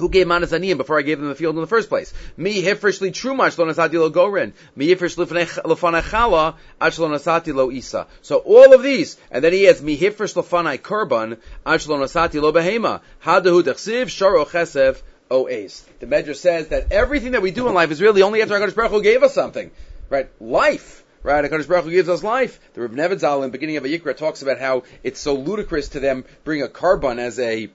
who 0.00 0.08
gave 0.08 0.26
manas 0.26 0.52
aniyim 0.52 0.76
before 0.76 0.98
I 0.98 1.02
gave 1.02 1.18
them 1.20 1.28
the 1.28 1.34
field 1.34 1.54
in 1.54 1.60
the 1.60 1.66
first 1.66 1.88
place? 1.88 2.12
Mi 2.36 2.62
hifrishli 2.62 3.10
trumach 3.10 3.56
lo 3.58 3.66
nasati 3.66 3.94
lo 3.94 4.10
goren. 4.10 4.52
Mi 4.74 4.88
hifrish 4.88 5.16
lefanechala 5.16 6.56
ach 6.80 6.98
lo 6.98 7.08
nasati 7.08 7.54
lo 7.54 7.70
isa. 7.70 8.06
So 8.22 8.38
all 8.38 8.72
of 8.72 8.82
these, 8.82 9.16
and 9.30 9.44
then 9.44 9.52
he 9.52 9.64
has 9.64 9.80
mi 9.80 9.96
hifrish 9.96 10.34
lefanai 10.34 10.78
korban 10.80 11.38
ach 11.64 11.86
lo 11.86 11.98
nasati 11.98 12.40
lo 12.40 12.52
behema. 12.52 13.00
Hadahu 13.22 13.62
dechsiv 13.62 14.06
sharo 14.06 14.44
chesev 14.46 15.00
o 15.30 15.48
ace. 15.48 15.84
The 16.00 16.06
Medrash 16.06 16.36
says 16.36 16.68
that 16.68 16.90
everything 16.90 17.32
that 17.32 17.42
we 17.42 17.50
do 17.50 17.68
in 17.68 17.74
life 17.74 17.90
is 17.90 18.02
really 18.02 18.22
only 18.22 18.42
after 18.42 18.54
HaKadosh 18.54 18.74
Baruch 18.74 18.90
Hu 18.90 19.02
gave 19.02 19.22
us 19.22 19.34
something. 19.34 19.70
Right? 20.08 20.28
Life. 20.40 21.04
Right, 21.22 21.44
HaKadosh 21.44 21.68
Baruch 21.68 21.84
Hu 21.84 21.90
gives 21.90 22.08
us 22.08 22.22
life. 22.22 22.58
The 22.74 22.80
Reb 22.82 22.94
Nevitzal 22.94 23.36
in 23.36 23.42
the 23.42 23.48
beginning 23.48 23.76
of 23.76 23.84
Yikra 23.84 24.16
talks 24.16 24.42
about 24.42 24.58
how 24.58 24.84
it's 25.02 25.20
so 25.20 25.34
ludicrous 25.34 25.90
to 25.90 26.00
them 26.00 26.24
bring 26.44 26.62
a 26.62 26.68
korban 26.68 27.18
as 27.18 27.38
a 27.38 27.70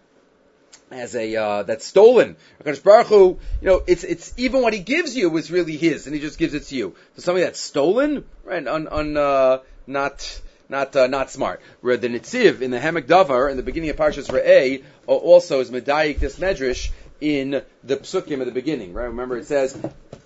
as 0.96 1.16
a 1.16 1.36
uh, 1.36 1.64
that's 1.64 1.86
stolen. 1.86 2.36
Baruch 2.84 3.08
Hu, 3.08 3.40
you 3.62 3.68
know, 3.68 3.84
it's 3.86 4.04
it's 4.04 4.34
even 4.38 4.62
what 4.62 4.74
he 4.74 4.80
gives 4.80 5.16
you 5.16 5.36
is 5.38 5.52
really 5.52 5.78
his, 5.78 6.08
and 6.08 6.16
he 6.16 6.22
just 6.22 6.40
gives 6.40 6.54
it 6.54 6.64
to 6.68 6.76
you. 6.76 6.96
So 7.16 7.22
something 7.22 7.44
that's 7.44 7.60
stolen, 7.60 8.26
right? 8.44 8.66
On 8.68 8.88
on 8.88 9.18
uh, 9.18 9.60
not 9.88 10.42
not 10.70 10.96
uh, 10.96 11.08
not 11.08 11.30
smart. 11.30 11.62
Where 11.82 11.98
the 11.98 12.08
Netziv 12.08 12.62
in 12.62 12.72
the 12.72 12.80
Haamek 12.80 13.08
Davar 13.08 13.52
in 13.52 13.58
the 13.58 13.64
beginning 13.64 13.90
of 13.90 13.98
Parshas 13.98 14.30
Re'eh 14.30 14.84
also 15.08 15.60
is 15.60 15.72
medayik 15.72 16.20
this 16.20 16.40
medrash 16.40 16.92
in 17.22 17.62
the 17.84 17.98
psukim 17.98 18.40
at 18.40 18.46
the 18.46 18.52
beginning. 18.52 18.94
Right? 18.94 19.06
Remember 19.06 19.38
it 19.38 19.46
says 19.46 19.78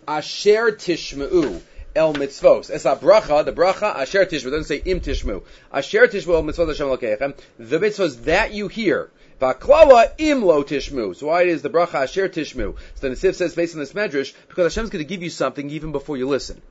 Asher 0.08 0.72
Tishma'u. 0.72 1.62
El 1.96 2.14
mitzvos. 2.14 2.70
Es 2.70 2.84
bracha, 2.84 3.44
the 3.44 3.52
bracha, 3.52 3.96
asher 3.96 4.26
tishmu. 4.26 4.52
Doesn't 4.52 4.66
say 4.66 4.82
im 4.86 5.02
tishmu. 5.02 5.44
Asher 5.72 6.08
tishmu 6.08 6.36
el 6.36 6.44
mitzvos 6.44 6.68
Hashem 6.68 7.34
The 7.58 7.80
mitzvos 7.80 8.24
that 8.26 8.54
you 8.54 8.68
hear. 8.68 9.10
Vaklala 9.42 10.12
im 10.18 10.44
lo 10.44 10.64
tishmu. 10.64 11.16
So 11.16 11.28
why 11.28 11.44
is 11.44 11.62
the 11.62 11.70
bracha 11.70 12.04
asher 12.04 12.30
tishmu? 12.30 12.76
So 12.96 13.10
the 13.10 13.16
Netziv 13.16 13.36
says 13.36 13.56
based 13.56 13.74
on 13.74 13.80
this 13.80 13.94
medrash, 13.94 14.34
because 14.48 14.74
Hashem's 14.74 14.90
going 14.90 15.04
to 15.04 15.10
give 15.10 15.24
you 15.24 15.30
something 15.30 15.70
even 15.70 15.92
before 15.92 16.18
you 16.18 16.28
listen. 16.28 16.62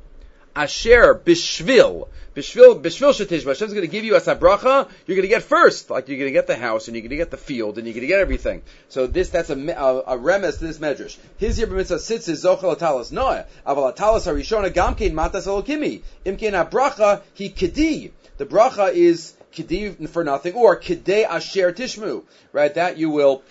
Asher 0.59 1.15
bishvil, 1.15 2.09
bishvil, 2.35 2.83
bishvil 2.83 3.13
shetishma. 3.15 3.51
Hashem's 3.51 3.73
going 3.73 3.87
to 3.87 3.87
give 3.87 4.03
you 4.03 4.17
as 4.17 4.27
a 4.27 4.35
bracha. 4.35 4.89
You're 5.07 5.15
going 5.15 5.23
to 5.23 5.29
get 5.29 5.45
first, 5.45 5.89
like 5.89 6.09
you're 6.09 6.19
going 6.19 6.27
to 6.27 6.33
get 6.33 6.49
the 6.49 6.57
house 6.57 6.89
and 6.89 6.97
you're 6.97 7.03
going 7.03 7.11
to 7.11 7.17
get 7.17 7.31
the 7.31 7.37
field 7.37 7.79
and 7.79 7.87
you're 7.87 7.95
going 7.95 8.01
to 8.01 8.09
get 8.09 8.19
everything. 8.19 8.63
So 8.89 9.07
this, 9.07 9.29
that's 9.29 9.51
a, 9.51 9.55
a, 9.55 9.99
a 9.99 10.19
remes 10.19 10.59
to 10.59 10.67
this 10.67 10.79
medrash. 10.79 11.17
His 11.37 11.61
year 11.61 11.69
b'mitzvah 11.69 12.01
sits 12.01 12.27
is 12.27 12.45
zochel 12.45 12.77
atalas 12.77 13.13
noah. 13.13 13.47
Aval 13.65 13.95
atalas 13.95 14.27
harishona 14.27 14.71
gamkein 14.71 15.13
matas 15.13 15.47
elokimi. 15.47 16.03
Imkein 16.27 16.69
bracha 16.69 17.23
he 17.35 17.51
kedi. 17.51 18.11
The 18.39 18.47
bracha 18.47 18.93
is 18.93 19.35
kediv 19.53 20.09
for 20.09 20.25
nothing, 20.25 20.55
or 20.55 20.77
kidei 20.81 21.25
asher 21.25 21.73
tishmu, 21.73 22.25
right? 22.53 22.75
That 22.75 22.99
you 22.99 23.11
will 23.11 23.45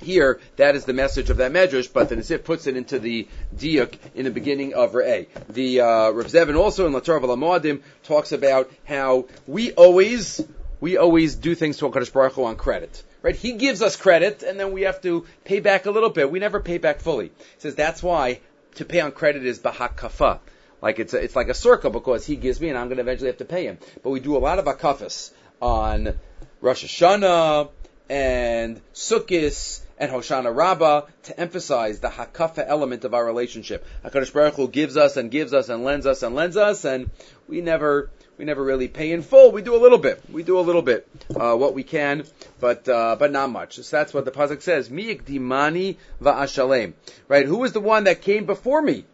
here, 0.00 0.40
that 0.56 0.76
is 0.76 0.84
the 0.84 0.92
message 0.92 1.30
of 1.30 1.38
that 1.38 1.52
medrash, 1.52 1.92
but 1.92 2.08
the 2.08 2.16
Netziv 2.16 2.44
puts 2.44 2.66
it 2.66 2.76
into 2.76 2.98
the 2.98 3.28
diuk 3.56 3.94
in 4.14 4.24
the 4.24 4.30
beginning 4.30 4.74
of 4.74 4.92
Re'eh. 4.92 5.26
The 5.48 5.80
uh, 5.80 6.10
Rav 6.10 6.26
Zevin 6.26 6.56
also 6.56 6.86
in 6.86 6.92
Latar 6.92 7.20
Moadim 7.20 7.82
talks 8.04 8.32
about 8.32 8.70
how 8.84 9.26
we 9.46 9.72
always 9.72 10.40
we 10.80 10.96
always 10.96 11.34
do 11.34 11.54
things 11.54 11.76
to 11.78 11.88
HaKadosh 11.88 12.12
Baruch 12.12 12.34
Hu 12.34 12.44
on 12.44 12.56
credit. 12.56 13.02
Right? 13.20 13.34
He 13.34 13.52
gives 13.54 13.82
us 13.82 13.96
credit, 13.96 14.44
and 14.44 14.60
then 14.60 14.72
we 14.72 14.82
have 14.82 15.00
to 15.02 15.26
pay 15.44 15.58
back 15.58 15.86
a 15.86 15.90
little 15.90 16.10
bit. 16.10 16.30
We 16.30 16.38
never 16.38 16.60
pay 16.60 16.78
back 16.78 17.00
fully. 17.00 17.26
He 17.26 17.32
says 17.58 17.74
that's 17.74 18.02
why 18.02 18.40
to 18.76 18.84
pay 18.84 19.00
on 19.00 19.10
credit 19.10 19.44
is 19.44 19.58
bahakafa. 19.58 20.38
Like 20.80 21.00
it's 21.00 21.14
a, 21.14 21.22
it's 21.22 21.34
like 21.34 21.48
a 21.48 21.54
circle 21.54 21.90
because 21.90 22.24
he 22.24 22.36
gives 22.36 22.60
me, 22.60 22.68
and 22.68 22.78
I'm 22.78 22.86
going 22.86 22.98
to 22.98 23.02
eventually 23.02 23.28
have 23.28 23.38
to 23.38 23.44
pay 23.44 23.64
him. 23.64 23.78
But 24.02 24.10
we 24.10 24.20
do 24.20 24.36
a 24.36 24.38
lot 24.38 24.60
of 24.60 24.66
akafas 24.66 25.32
on 25.60 26.14
Rosh 26.60 26.84
Hashanah 26.84 27.70
and 28.08 28.80
Sukkot 28.94 29.80
and 29.98 30.10
Hoshana 30.10 30.54
Rabbah 30.54 31.02
to 31.24 31.40
emphasize 31.40 32.00
the 32.00 32.08
hakafa 32.08 32.64
element 32.66 33.04
of 33.04 33.14
our 33.14 33.24
relationship. 33.24 33.84
Hakadosh 34.04 34.32
Baruch 34.32 34.54
Hu 34.54 34.68
gives 34.68 34.96
us 34.96 35.16
and 35.16 35.30
gives 35.30 35.52
us 35.52 35.68
and 35.68 35.84
lends 35.84 36.06
us 36.06 36.22
and 36.22 36.34
lends 36.34 36.56
us, 36.56 36.84
and 36.84 37.10
we 37.48 37.60
never 37.60 38.10
we 38.38 38.44
never 38.44 38.62
really 38.62 38.86
pay 38.86 39.10
in 39.10 39.22
full. 39.22 39.50
We 39.50 39.62
do 39.62 39.74
a 39.74 39.82
little 39.82 39.98
bit. 39.98 40.22
We 40.30 40.44
do 40.44 40.58
a 40.58 40.62
little 40.62 40.82
bit 40.82 41.08
uh, 41.34 41.56
what 41.56 41.74
we 41.74 41.82
can, 41.82 42.24
but 42.60 42.88
uh, 42.88 43.16
but 43.18 43.32
not 43.32 43.50
much. 43.50 43.74
So 43.76 43.96
that's 43.96 44.14
what 44.14 44.24
the 44.24 44.30
pasuk 44.30 44.62
says. 44.62 44.88
Miik 44.88 45.24
dimani 45.24 45.96
va'ashalem. 46.22 46.92
Right? 47.26 47.46
Who 47.46 47.58
was 47.58 47.72
the 47.72 47.80
one 47.80 48.04
that 48.04 48.22
came 48.22 48.46
before 48.46 48.80
me? 48.80 49.04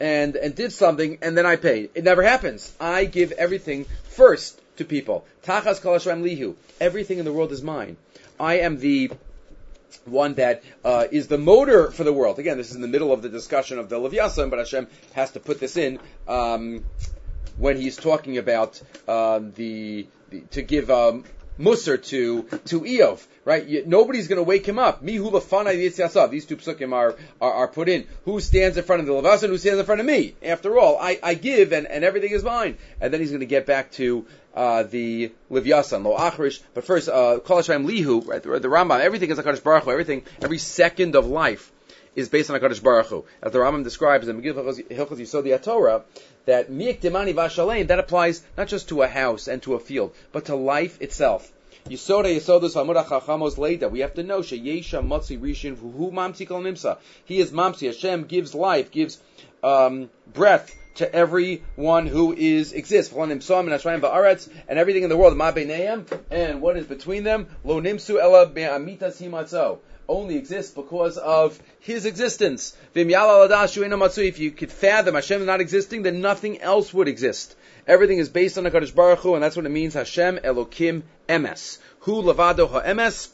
And, 0.00 0.34
and 0.34 0.52
did 0.56 0.72
something, 0.72 1.18
and 1.22 1.38
then 1.38 1.46
I 1.46 1.54
paid. 1.54 1.90
It 1.94 2.02
never 2.02 2.24
happens. 2.24 2.72
I 2.80 3.04
give 3.04 3.30
everything 3.30 3.84
first 4.02 4.60
to 4.78 4.84
people. 4.84 5.24
Tachas 5.44 5.80
kol 5.80 5.94
lihu. 5.94 6.56
Everything 6.80 7.20
in 7.20 7.24
the 7.24 7.32
world 7.32 7.52
is 7.52 7.62
mine. 7.62 7.96
I 8.40 8.60
am 8.60 8.80
the 8.80 9.12
one 10.04 10.34
that 10.34 10.62
uh, 10.84 11.06
is 11.10 11.28
the 11.28 11.38
motor 11.38 11.90
for 11.90 12.04
the 12.04 12.12
world. 12.12 12.38
Again, 12.38 12.56
this 12.56 12.70
is 12.70 12.76
in 12.76 12.82
the 12.82 12.88
middle 12.88 13.12
of 13.12 13.22
the 13.22 13.28
discussion 13.28 13.78
of 13.78 13.88
the 13.88 13.98
Leviathan, 13.98 14.50
but 14.50 14.58
Hashem 14.58 14.86
has 15.12 15.32
to 15.32 15.40
put 15.40 15.60
this 15.60 15.76
in 15.76 15.98
um, 16.28 16.84
when 17.56 17.76
he's 17.76 17.96
talking 17.96 18.38
about 18.38 18.80
um, 19.08 19.52
the, 19.52 20.06
the, 20.30 20.40
to 20.52 20.62
give 20.62 20.90
um, 20.90 21.24
Musar 21.58 22.02
to 22.06 22.42
to 22.64 22.80
Eov, 22.80 23.24
right? 23.44 23.64
You, 23.64 23.84
nobody's 23.86 24.26
going 24.26 24.38
to 24.38 24.42
wake 24.42 24.66
him 24.66 24.78
up. 24.78 25.02
Mi 25.02 25.18
hulafana 25.18 26.30
These 26.30 26.46
two 26.46 26.56
psukim 26.56 26.92
are, 26.92 27.14
are, 27.40 27.52
are 27.52 27.68
put 27.68 27.88
in. 27.88 28.06
Who 28.24 28.40
stands 28.40 28.76
in 28.78 28.84
front 28.84 29.00
of 29.00 29.06
the 29.06 29.12
Levyasan? 29.12 29.48
Who 29.48 29.58
stands 29.58 29.78
in 29.78 29.84
front 29.84 30.00
of 30.00 30.06
me? 30.06 30.34
After 30.42 30.78
all, 30.78 30.98
I, 30.98 31.18
I 31.22 31.34
give 31.34 31.72
and, 31.72 31.86
and 31.86 32.04
everything 32.04 32.30
is 32.32 32.42
mine. 32.42 32.78
And 33.00 33.12
then 33.12 33.20
he's 33.20 33.30
going 33.30 33.40
to 33.40 33.46
get 33.46 33.66
back 33.66 33.92
to 33.92 34.26
uh, 34.54 34.82
the 34.82 35.32
Livyasan, 35.50 36.04
Lo 36.04 36.16
Achrish. 36.16 36.60
But 36.74 36.84
first, 36.84 37.08
uh, 37.08 37.40
Kol 37.40 37.58
Lihu, 37.58 38.26
right? 38.26 38.42
The, 38.42 38.48
Rambam, 38.48 39.00
everything 39.00 39.30
is 39.30 39.38
HaKadosh 39.38 39.62
Baruch 39.62 39.84
Hu. 39.84 39.90
Everything, 39.90 40.22
every 40.40 40.58
second 40.58 41.16
of 41.16 41.26
life 41.26 41.72
is 42.14 42.28
based 42.28 42.50
on 42.50 42.60
HaKadosh 42.60 42.82
Baruch 42.82 43.06
Hu. 43.06 43.24
As 43.42 43.52
the 43.52 43.58
Rambam 43.58 43.84
describes 43.84 44.28
in 44.28 44.40
Megillah 44.40 44.88
Hilchos 44.88 45.18
Yisod 45.18 45.62
Torah, 45.62 46.04
that 46.46 46.70
Mi'ik 46.70 47.00
Demani 47.00 47.34
Vashalem, 47.34 47.86
that 47.88 47.98
applies 47.98 48.42
not 48.56 48.68
just 48.68 48.88
to 48.88 49.02
a 49.02 49.08
house 49.08 49.48
and 49.48 49.62
to 49.62 49.74
a 49.74 49.80
field, 49.80 50.14
but 50.32 50.46
to 50.46 50.56
life 50.56 51.00
itself. 51.00 51.50
Yisodus 51.86 52.74
Leida. 53.56 53.90
We 53.90 54.00
have 54.00 54.14
to 54.14 54.22
know 54.22 54.40
Sheyesha 54.40 55.06
Matzi 55.06 55.38
Rishin 55.40 55.76
Hu 55.78 56.10
Mamsi 56.12 56.46
Kol 56.46 56.62
Nimsa. 56.62 56.98
He 57.24 57.38
is 57.38 57.50
Mamsi. 57.50 57.86
Hashem 57.86 58.24
gives 58.24 58.54
life, 58.54 58.90
gives 58.90 59.18
um, 59.64 60.10
breath 60.32 60.74
to 60.96 61.14
everyone 61.14 62.06
who 62.06 62.32
is 62.32 62.72
exists. 62.72 63.12
And 63.12 63.32
everything 64.68 65.02
in 65.02 65.08
the 65.08 65.16
world, 65.16 65.40
and 66.30 66.62
what 66.62 66.76
is 66.76 66.86
between 66.86 67.24
them, 67.24 67.46
lo 67.64 67.80
nimsu 67.80 68.20
ela 68.20 68.46
himatzo 68.46 69.78
only 70.08 70.36
exists 70.36 70.74
because 70.74 71.16
of 71.16 71.60
his 71.80 72.06
existence. 72.06 72.76
If 72.94 74.38
you 74.38 74.50
could 74.50 74.72
fathom 74.72 75.14
Hashem 75.14 75.46
not 75.46 75.60
existing, 75.60 76.02
then 76.02 76.20
nothing 76.20 76.60
else 76.60 76.92
would 76.92 77.08
exist. 77.08 77.56
Everything 77.86 78.18
is 78.18 78.28
based 78.28 78.58
on 78.58 78.64
HaKadosh 78.64 78.94
Baruch 78.94 79.20
Hu, 79.20 79.34
and 79.34 79.42
that's 79.42 79.56
what 79.56 79.66
it 79.66 79.70
means, 79.70 79.94
Hashem 79.94 80.38
Elokim 80.38 81.02
Emes. 81.28 81.78
Hu 82.00 82.22
Lavado 82.22 82.68
HaEmes, 82.68 83.30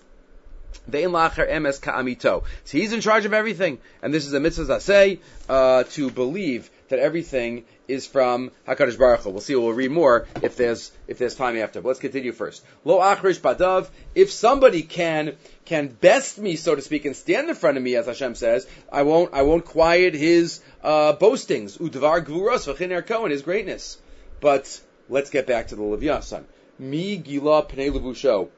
Ve'in 0.91 1.11
Lacher 1.11 1.47
Emes 1.47 1.81
Ka'amito. 1.81 2.45
So 2.65 2.79
he's 2.79 2.93
in 2.93 3.01
charge 3.01 3.27
of 3.27 3.35
everything, 3.35 3.79
and 4.03 4.15
this 4.15 4.27
is 4.27 4.33
a 4.33 4.41
mitzvah 4.41 4.81
say 4.81 5.21
uh, 5.49 5.85
to 5.91 6.11
believe 6.11 6.71
that 6.89 6.99
everything 6.99 7.65
is 7.87 8.07
from 8.07 8.51
Hakadosh 8.67 8.99
Baruch 8.99 9.21
Hu. 9.21 9.31
We'll 9.31 9.41
see. 9.41 9.55
We'll 9.55 9.73
read 9.73 9.91
more 9.91 10.27
if 10.43 10.57
there's 10.57 10.93
if 11.07 11.19
there's 11.19 11.35
time 11.35 11.57
after. 11.57 11.81
But 11.81 11.89
let's 11.89 12.01
continue 12.01 12.33
first. 12.33 12.65
Lo 12.85 12.99
achrish 12.99 13.41
badav. 13.41 13.89
If 14.15 14.31
somebody 14.31 14.83
can 14.83 15.37
can 15.65 15.89
best 15.89 16.39
me, 16.39 16.57
so 16.57 16.75
to 16.75 16.83
speak, 16.83 17.05
and 17.05 17.17
stand 17.17 17.49
in 17.49 17.55
front 17.55 17.77
of 17.77 17.83
me, 17.83 17.97
as 17.97 18.07
Hashem 18.07 18.35
says, 18.35 18.67
I 18.93 19.03
won't 19.03 19.35
I 19.35 19.43
won't 19.43 19.65
quiet 19.65 20.15
his 20.15 20.61
uh, 20.83 21.13
boastings. 21.15 21.79
Udvar 21.79 22.25
gvuros 22.25 22.73
v'chiner 22.73 23.07
kohen 23.07 23.31
his 23.31 23.43
greatness. 23.43 23.99
But 24.41 24.81
let's 25.09 25.31
get 25.31 25.47
back 25.47 25.69
to 25.69 25.77
the 25.77 25.83
Levyasan. 25.83 26.45
Mi 26.79 27.17
gila 27.17 27.65
pnei 27.65 27.91
levusho. 27.91 28.49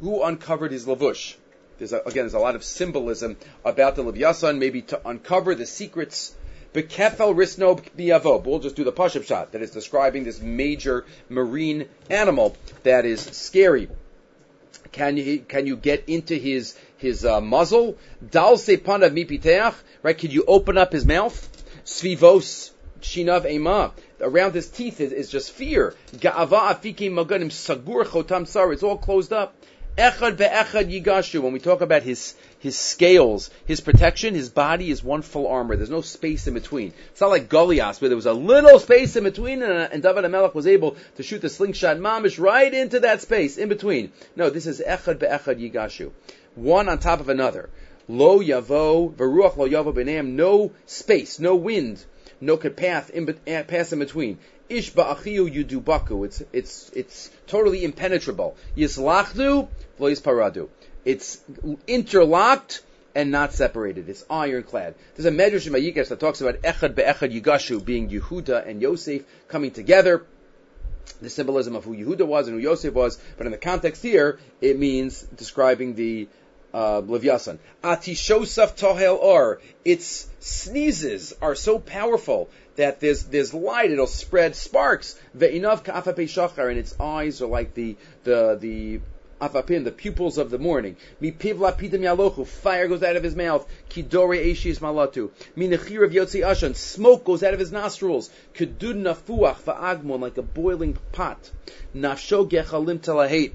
Who 0.00 0.22
uncovered 0.22 0.72
his 0.72 0.86
lavush? 0.86 1.36
There's 1.78 1.92
a, 1.94 2.00
again, 2.00 2.24
there's 2.24 2.34
a 2.34 2.38
lot 2.38 2.56
of 2.56 2.64
symbolism 2.64 3.38
about 3.64 3.96
the 3.96 4.04
Levyasan, 4.04 4.58
maybe 4.58 4.82
to 4.82 5.08
uncover 5.08 5.54
the 5.54 5.64
secrets 5.64 6.34
Bekefel 6.72 7.34
risno 7.34 7.82
biavo. 7.96 8.44
We'll 8.44 8.60
just 8.60 8.76
do 8.76 8.84
the 8.84 8.92
push-up 8.92 9.24
shot 9.24 9.52
that 9.52 9.62
is 9.62 9.72
describing 9.72 10.24
this 10.24 10.40
major 10.40 11.04
marine 11.28 11.88
animal 12.08 12.56
that 12.84 13.04
is 13.04 13.20
scary. 13.20 13.88
Can 14.92 15.16
you 15.16 15.40
can 15.40 15.66
you 15.66 15.76
get 15.76 16.08
into 16.08 16.34
his 16.34 16.76
his 16.96 17.24
uh, 17.24 17.40
muzzle? 17.40 17.96
Dal 18.30 18.54
panav 18.56 19.10
mipiteach. 19.10 19.74
Right? 20.02 20.16
Can 20.16 20.30
you 20.30 20.44
open 20.46 20.78
up 20.78 20.92
his 20.92 21.04
mouth? 21.04 21.48
Svivos 21.84 22.70
shinav 23.00 23.46
ema. 23.50 23.92
Around 24.20 24.54
his 24.54 24.68
teeth 24.68 25.00
is, 25.00 25.12
is 25.12 25.30
just 25.30 25.52
fear. 25.52 25.94
Ga'ava 26.12 26.72
afiki 26.72 27.10
maganim 27.10 27.50
sagur 27.50 28.04
chotam 28.04 28.46
sar. 28.46 28.72
It's 28.72 28.82
all 28.82 28.98
closed 28.98 29.32
up. 29.32 29.54
Echad 29.96 30.36
be'echad 30.36 30.90
yigashu. 30.90 31.40
When 31.40 31.52
we 31.52 31.58
talk 31.58 31.80
about 31.80 32.02
his 32.02 32.34
his 32.58 32.78
scales, 32.78 33.50
his 33.66 33.80
protection, 33.80 34.34
his 34.34 34.48
body 34.48 34.90
is 34.90 35.02
one 35.02 35.22
full 35.22 35.46
armor. 35.46 35.76
There's 35.76 35.90
no 35.90 36.00
space 36.00 36.46
in 36.46 36.54
between. 36.54 36.92
It's 37.10 37.20
not 37.20 37.30
like 37.30 37.48
Goliath 37.48 38.00
where 38.00 38.08
there 38.08 38.16
was 38.16 38.26
a 38.26 38.32
little 38.32 38.78
space 38.78 39.16
in 39.16 39.24
between 39.24 39.62
and, 39.62 39.92
and 39.92 40.02
David 40.02 40.24
Amelech 40.24 40.54
was 40.54 40.66
able 40.66 40.96
to 41.16 41.22
shoot 41.22 41.40
the 41.40 41.48
slingshot 41.48 41.96
mamish 41.96 42.38
right 42.38 42.72
into 42.72 43.00
that 43.00 43.22
space 43.22 43.58
in 43.58 43.68
between. 43.68 44.12
No, 44.36 44.50
this 44.50 44.66
is 44.66 44.80
echad 44.86 45.18
be'echad 45.18 45.60
yigashu. 45.60 46.12
One 46.54 46.88
on 46.88 46.98
top 46.98 47.20
of 47.20 47.28
another. 47.28 47.68
Lo 48.08 48.40
yavo, 48.40 49.12
veruach 49.14 49.56
lo 49.56 49.68
yavo 49.68 49.94
b'neim, 49.94 50.32
no 50.32 50.72
space, 50.86 51.38
no 51.38 51.54
wind, 51.54 52.04
no 52.40 52.56
path 52.56 53.10
in, 53.10 53.38
eh, 53.46 53.62
pass 53.62 53.92
in 53.92 53.98
between. 53.98 54.38
Ish 54.70 54.92
ba'achiyu 54.92 55.52
yudubaku. 55.52 56.24
It's, 56.24 56.42
it's, 56.52 56.90
it's 56.94 57.30
totally 57.48 57.84
impenetrable. 57.84 58.56
Yislachdu, 58.76 59.68
lo 59.98 60.10
yisparadu. 60.10 60.68
It's 61.04 61.40
interlocked 61.88 62.82
and 63.14 63.32
not 63.32 63.52
separated. 63.52 64.08
It's 64.08 64.24
ironclad. 64.30 64.94
There's 65.16 65.26
a 65.26 65.30
Medrash 65.30 65.66
in 65.66 65.72
Vayikras 65.72 66.08
that 66.08 66.20
talks 66.20 66.40
about 66.40 66.62
Echad 66.62 66.94
be'echad 66.94 67.40
Yigashu 67.40 67.84
being 67.84 68.08
Yehuda 68.08 68.66
and 68.66 68.80
Yosef 68.80 69.24
coming 69.48 69.72
together. 69.72 70.24
The 71.20 71.30
symbolism 71.30 71.74
of 71.74 71.84
who 71.84 71.96
Yehuda 71.96 72.24
was 72.24 72.46
and 72.46 72.56
who 72.56 72.62
Yosef 72.62 72.94
was, 72.94 73.18
but 73.36 73.46
in 73.46 73.52
the 73.52 73.58
context 73.58 74.02
here, 74.02 74.38
it 74.60 74.78
means 74.78 75.22
describing 75.22 75.96
the 75.96 76.28
uh, 76.72 77.02
Levyasan. 77.02 77.58
Atishosaf 77.82 78.78
tohel 78.78 79.18
or. 79.18 79.60
Its 79.84 80.28
sneezes 80.38 81.34
are 81.42 81.56
so 81.56 81.80
powerful 81.80 82.48
that 82.80 82.98
there's 82.98 83.24
there's 83.24 83.52
light. 83.52 83.90
It'll 83.90 84.06
spread 84.06 84.56
sparks. 84.56 85.14
Ve'inav 85.36 85.84
shachar, 85.84 86.70
and 86.70 86.78
its 86.78 86.98
eyes 86.98 87.42
are 87.42 87.46
like 87.46 87.74
the 87.74 87.96
the 88.24 88.56
the 88.58 89.00
Afapin, 89.40 89.84
the 89.84 89.90
pupils 89.90 90.36
of 90.36 90.50
the 90.50 90.58
morning. 90.58 90.96
Yalochu, 91.22 92.46
fire 92.46 92.88
goes 92.88 93.02
out 93.02 93.16
of 93.16 93.22
his 93.22 93.36
mouth. 93.36 93.66
Kidore 93.88 94.38
eshis 94.38 94.80
malatu. 94.80 95.30
Mi 95.56 95.68
nechir 95.68 96.04
of 96.04 96.12
yotzi 96.12 96.42
ashan, 96.42 96.74
smoke 96.74 97.24
goes 97.24 97.42
out 97.42 97.54
of 97.54 97.60
his 97.60 97.72
nostrils. 97.72 98.30
Kedud 98.54 98.96
nafuach 98.96 99.62
va'agmon, 99.62 100.20
like 100.20 100.36
a 100.36 100.42
boiling 100.42 100.96
pot. 101.12 101.50
Nafsho 101.94 102.48
gechalim 102.50 103.00
talahet. 103.00 103.52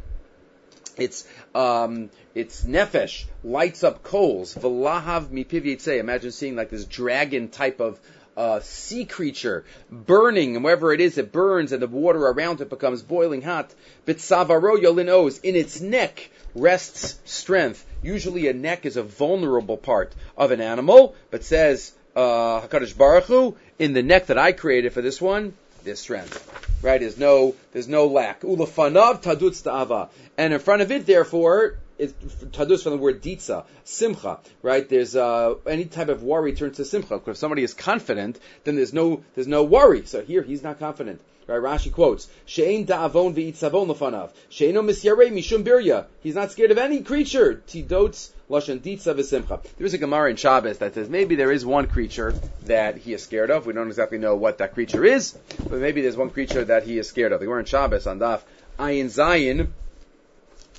It's 0.97 1.27
um, 1.53 2.09
it's 2.33 2.63
nefesh 2.63 3.25
lights 3.43 3.83
up 3.83 4.01
coals. 4.01 4.55
V'lahav 4.55 5.27
mipiv 5.27 5.87
Imagine 5.99 6.31
seeing 6.31 6.55
like 6.55 6.69
this 6.69 6.85
dragon 6.85 7.49
type 7.49 7.79
of 7.79 7.99
uh, 8.37 8.59
sea 8.61 9.05
creature 9.05 9.63
burning, 9.91 10.55
and 10.55 10.63
wherever 10.63 10.93
it 10.93 11.01
is, 11.01 11.17
it 11.17 11.31
burns, 11.31 11.71
and 11.71 11.81
the 11.81 11.87
water 11.87 12.19
around 12.19 12.61
it 12.61 12.69
becomes 12.69 13.01
boiling 13.01 13.41
hot. 13.41 13.73
Bitsavaro 14.05 14.81
yolinos, 14.81 15.39
in 15.43 15.55
its 15.55 15.81
neck 15.81 16.29
rests 16.53 17.19
strength. 17.25 17.85
Usually, 18.01 18.47
a 18.47 18.53
neck 18.53 18.85
is 18.85 18.97
a 18.97 19.03
vulnerable 19.03 19.77
part 19.77 20.13
of 20.37 20.51
an 20.51 20.61
animal, 20.61 21.15
but 21.31 21.43
says 21.43 21.93
uh, 22.15 22.61
Hakadosh 22.61 22.97
Baruch 22.97 23.25
Hu, 23.25 23.57
in 23.79 23.93
the 23.93 24.03
neck 24.03 24.27
that 24.27 24.37
I 24.37 24.51
created 24.51 24.93
for 24.93 25.01
this 25.01 25.21
one, 25.21 25.53
there's 25.83 25.99
strength. 25.99 26.51
Right? 26.81 26.99
There's 26.99 27.17
no 27.17 27.55
there's 27.71 27.87
no 27.87 28.07
lack. 28.07 28.41
Ulafanav 28.41 29.21
tadutz 29.23 29.63
ta'ava, 29.63 30.09
and 30.37 30.53
in 30.53 30.59
front 30.59 30.81
of 30.81 30.91
it, 30.91 31.05
therefore, 31.05 31.77
it's 31.97 32.13
tadus 32.45 32.83
from 32.83 32.93
the 32.93 32.97
word 32.97 33.21
ditza, 33.21 33.65
simcha, 33.83 34.39
right? 34.61 34.87
There's 34.87 35.15
uh, 35.15 35.55
any 35.67 35.85
type 35.85 36.09
of 36.09 36.23
worry 36.23 36.53
turns 36.53 36.77
to 36.77 36.85
simcha. 36.85 37.21
If 37.25 37.37
somebody 37.37 37.63
is 37.63 37.73
confident, 37.73 38.39
then 38.63 38.75
there's 38.75 38.93
no 38.93 39.23
there's 39.35 39.47
no 39.47 39.63
worry. 39.63 40.05
So 40.05 40.21
here 40.21 40.41
he's 40.41 40.63
not 40.63 40.79
confident. 40.79 41.21
Right, 41.47 41.61
Rashi 41.61 41.91
quotes, 41.91 42.27
She'ein 42.47 42.87
da'avon 42.87 43.35
v'itzavon 43.35 43.85
lefanav. 43.85 44.31
She'eino 44.49 44.81
misyarei 44.81 45.31
mishum 45.31 45.63
birya. 45.63 46.07
He's 46.21 46.33
not 46.33 46.51
scared 46.51 46.71
of 46.71 46.79
any 46.79 47.03
creature. 47.03 47.61
Tidots 47.67 48.31
lashon 48.49 48.79
ditza 48.79 49.13
v'simcha. 49.13 49.63
There's 49.77 49.93
a 49.93 49.99
Gemara 49.99 50.31
in 50.31 50.37
Shabbos 50.37 50.79
that 50.79 50.95
says 50.95 51.07
maybe 51.07 51.35
there 51.35 51.51
is 51.51 51.63
one 51.63 51.85
creature 51.85 52.33
that 52.63 52.97
he 52.97 53.13
is 53.13 53.21
scared 53.21 53.51
of. 53.51 53.67
We 53.67 53.73
don't 53.73 53.87
exactly 53.87 54.17
know 54.17 54.35
what 54.35 54.57
that 54.57 54.73
creature 54.73 55.05
is, 55.05 55.37
but 55.59 55.79
maybe 55.79 56.01
there's 56.01 56.17
one 56.17 56.31
creature 56.31 56.65
that 56.65 56.83
he 56.83 56.97
is 56.97 57.07
scared 57.07 57.31
of. 57.31 57.39
The 57.39 57.45
Gemara 57.45 57.59
in 57.59 57.65
Shabbos 57.65 58.07
on 58.07 58.17
Daf 58.17 58.41
Ayin 58.79 59.05
Zayin 59.05 59.67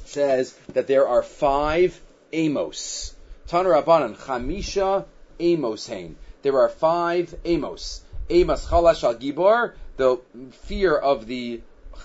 says 0.08 0.58
that 0.72 0.86
there 0.86 1.06
are 1.06 1.22
five 1.22 2.00
Amos. 2.32 3.14
Tana 3.46 3.68
Rabbanan, 3.68 4.16
Chamisha 4.16 5.04
Amos 5.38 5.86
Hain. 5.86 6.16
There 6.42 6.58
are 6.58 6.68
five 6.68 7.34
Amos. 7.44 8.02
Amos 8.28 8.66
Chalash 8.66 9.04
al 9.04 9.14
Gibor, 9.14 9.74
the 9.96 10.18
fear 10.64 10.96
of 10.96 11.26
the 11.26 11.60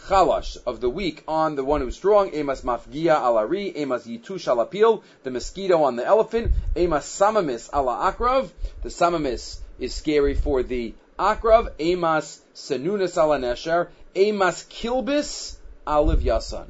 chalash, 0.07 0.57
of 0.65 0.79
the 0.81 0.89
weak 0.89 1.23
on 1.27 1.55
the 1.55 1.63
one 1.63 1.81
who's 1.81 1.95
strong, 1.95 2.31
emas 2.31 2.61
mafgia 2.63 3.17
alari, 3.19 3.75
emas 3.75 4.07
yitush 4.07 4.47
alapil, 4.47 5.03
the 5.23 5.31
mosquito 5.31 5.83
on 5.83 5.95
the 5.95 6.05
elephant, 6.05 6.51
emas 6.75 7.03
samamis 7.03 7.69
ala 7.73 8.11
akrav, 8.11 8.49
the 8.83 8.89
samamis 8.89 9.59
is 9.79 9.93
scary 9.93 10.33
for 10.33 10.63
the 10.63 10.93
akrav, 11.19 11.71
emas 11.79 12.39
senunas 12.55 13.17
ala 13.17 13.37
nesher, 13.37 13.87
emas 14.15 14.65
kilbis 14.69 15.55
aliv 15.85 16.21
yasan. 16.21 16.67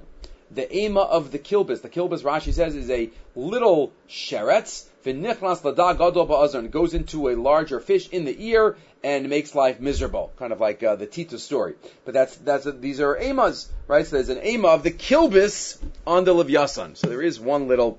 The 0.54 0.76
ema 0.76 1.02
of 1.02 1.32
the 1.32 1.40
kilbis, 1.40 1.82
the 1.82 1.90
kilbis 1.90 2.24
Rashi 2.24 2.52
says 2.54 2.76
is 2.76 2.90
a 2.90 3.10
little 3.36 3.94
sheretz, 4.10 4.86
v'nichnas 5.06 5.62
ladag 5.62 5.98
gadol 5.98 6.28
ba'azar, 6.28 6.70
goes 6.70 6.94
into 6.94 7.30
a 7.30 7.36
larger 7.36 7.80
fish 7.80 8.10
in 8.10 8.26
the 8.26 8.36
ear, 8.48 8.76
and 9.04 9.30
makes 9.30 9.56
life 9.56 9.80
miserable, 9.80 10.32
kind 10.38 10.52
of 10.52 10.60
like 10.60 10.84
uh, 10.84 10.96
the 10.96 11.08
Tita 11.08 11.40
story. 11.40 11.76
But 12.04 12.14
that's 12.14 12.36
that's 12.36 12.66
a, 12.66 12.74
these 12.74 13.00
are 13.00 13.16
emas, 13.16 13.70
right? 13.88 14.06
So 14.06 14.18
there's 14.18 14.30
an 14.30 14.46
ema 14.46 14.68
of 14.68 14.84
the 14.84 14.92
kilbis 14.92 15.78
on 16.06 16.26
the 16.26 16.34
Levyasan. 16.34 16.98
So 16.98 17.08
there 17.08 17.22
is 17.22 17.40
one 17.40 17.68
little 17.68 17.98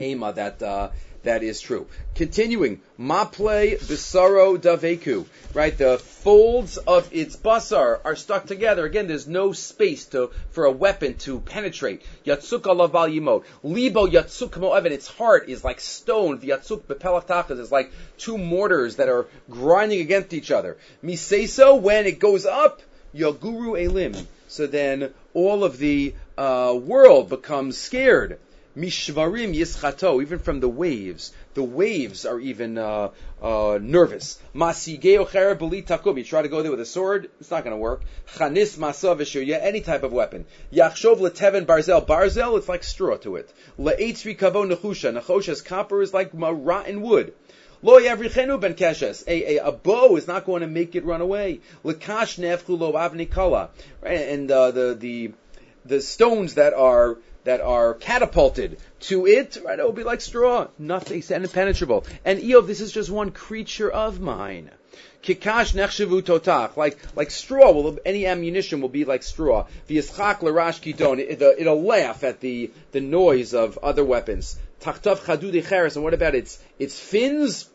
ema 0.00 0.32
that 0.32 0.62
uh, 0.62 0.90
that 1.22 1.42
is 1.42 1.60
true. 1.60 1.86
Continuing, 2.14 2.80
maple 2.96 3.76
bisaro 3.76 4.56
daveku, 4.56 5.26
right? 5.52 5.76
The 5.76 5.98
folds 5.98 6.78
of 6.78 7.08
its 7.12 7.36
basar 7.36 8.00
are 8.04 8.16
stuck 8.16 8.46
together. 8.46 8.86
Again, 8.86 9.06
there's 9.06 9.28
no 9.28 9.52
space 9.52 10.06
to 10.06 10.30
for 10.50 10.64
a 10.64 10.70
weapon 10.70 11.14
to 11.18 11.40
penetrate. 11.40 12.02
Yatsuk 12.24 12.62
alaval 12.62 13.14
yimot. 13.14 13.44
Libo 13.62 14.06
yatsuk 14.06 14.56
mo'evan. 14.56 14.92
Its 14.92 15.08
heart 15.08 15.48
is 15.48 15.62
like 15.62 15.80
stone. 15.80 16.38
The 16.38 16.48
yatsuk 16.48 16.82
bepelach 16.82 17.50
is 17.58 17.70
like 17.70 17.92
two 18.16 18.38
mortars 18.38 18.96
that 18.96 19.08
are 19.08 19.26
grinding 19.50 20.00
against 20.00 20.32
each 20.32 20.50
other. 20.50 20.78
Miseso, 21.04 21.80
when 21.80 22.06
it 22.06 22.18
goes 22.18 22.46
up, 22.46 22.80
yoguru 23.14 23.82
elim. 23.82 24.14
So 24.48 24.66
then 24.66 25.12
all 25.34 25.64
of 25.64 25.78
the 25.78 26.14
uh, 26.36 26.76
world 26.80 27.28
becomes 27.28 27.76
scared. 27.76 28.38
Mishvarim 28.76 29.54
yischato, 29.54 30.22
even 30.22 30.38
from 30.38 30.60
the 30.60 30.68
waves. 30.68 31.32
The 31.54 31.62
waves 31.62 32.24
are 32.24 32.38
even 32.38 32.78
uh, 32.78 33.10
uh, 33.42 33.78
nervous. 33.82 34.38
Masigeo 34.54 35.26
takub. 35.28 36.16
You 36.16 36.24
try 36.24 36.42
to 36.42 36.48
go 36.48 36.62
there 36.62 36.70
with 36.70 36.80
a 36.80 36.86
sword, 36.86 37.30
it's 37.40 37.50
not 37.50 37.64
going 37.64 37.74
to 37.74 37.80
work. 37.80 38.02
Chanis 38.36 38.78
masav 38.78 39.60
any 39.60 39.80
type 39.80 40.04
of 40.04 40.12
weapon. 40.12 40.46
Yachshov 40.72 41.18
leteven 41.18 41.66
barzel. 41.66 42.06
Barzel, 42.06 42.58
it's 42.58 42.68
like 42.68 42.84
straw 42.84 43.16
to 43.16 43.36
it. 43.36 43.52
Le'etzri 43.78 44.38
kavo 44.38 44.64
nechusha. 44.72 45.18
Nechusha's 45.18 45.62
copper 45.62 46.00
is 46.00 46.14
like 46.14 46.30
rotten 46.32 47.02
wood. 47.02 47.34
Lo 47.82 47.98
yavrichenu 47.98 48.60
ben 48.60 48.74
keshes. 48.74 49.24
A, 49.26 49.56
a, 49.56 49.68
a 49.68 49.72
bow 49.72 50.16
is 50.16 50.28
not 50.28 50.44
going 50.44 50.60
to 50.60 50.68
make 50.68 50.94
it 50.94 51.04
run 51.04 51.20
away. 51.20 51.60
Lekash 51.84 52.38
nefchu 52.38 52.78
lo 52.78 52.92
avnikala. 52.92 53.70
Right, 54.00 54.28
and 54.28 54.50
uh, 54.50 54.70
the 54.70 54.94
the 54.94 55.32
the 55.84 56.00
stones 56.00 56.54
that 56.54 56.74
are 56.74 57.18
that 57.44 57.60
are 57.60 57.94
catapulted 57.94 58.78
to 59.00 59.26
it, 59.26 59.56
right? 59.64 59.78
It 59.78 59.84
will 59.84 59.92
be 59.92 60.04
like 60.04 60.20
straw, 60.20 60.68
nothing, 60.78 61.22
impenetrable. 61.30 62.04
And 62.24 62.38
Eov, 62.38 62.66
this 62.66 62.80
is 62.80 62.92
just 62.92 63.10
one 63.10 63.30
creature 63.30 63.90
of 63.90 64.20
mine. 64.20 64.70
Kikash 65.22 65.74
nechshavu 65.74 66.22
totach, 66.22 66.76
like 66.76 66.98
like 67.14 67.30
straw. 67.30 67.72
Will 67.72 67.98
any 68.04 68.26
ammunition 68.26 68.80
will 68.80 68.88
be 68.88 69.04
like 69.04 69.22
straw. 69.22 69.66
V'yischak 69.88 70.42
l'rash 70.42 70.80
kidon, 70.80 71.18
it'll 71.18 71.82
laugh 71.82 72.24
at 72.24 72.40
the 72.40 72.70
the 72.92 73.00
noise 73.00 73.54
of 73.54 73.78
other 73.82 74.04
weapons. 74.04 74.58
Tachtav 74.80 75.18
cheres, 75.68 75.96
and 75.96 76.04
what 76.04 76.14
about 76.14 76.34
its 76.34 76.58
its 76.78 76.98
fins? 76.98 77.68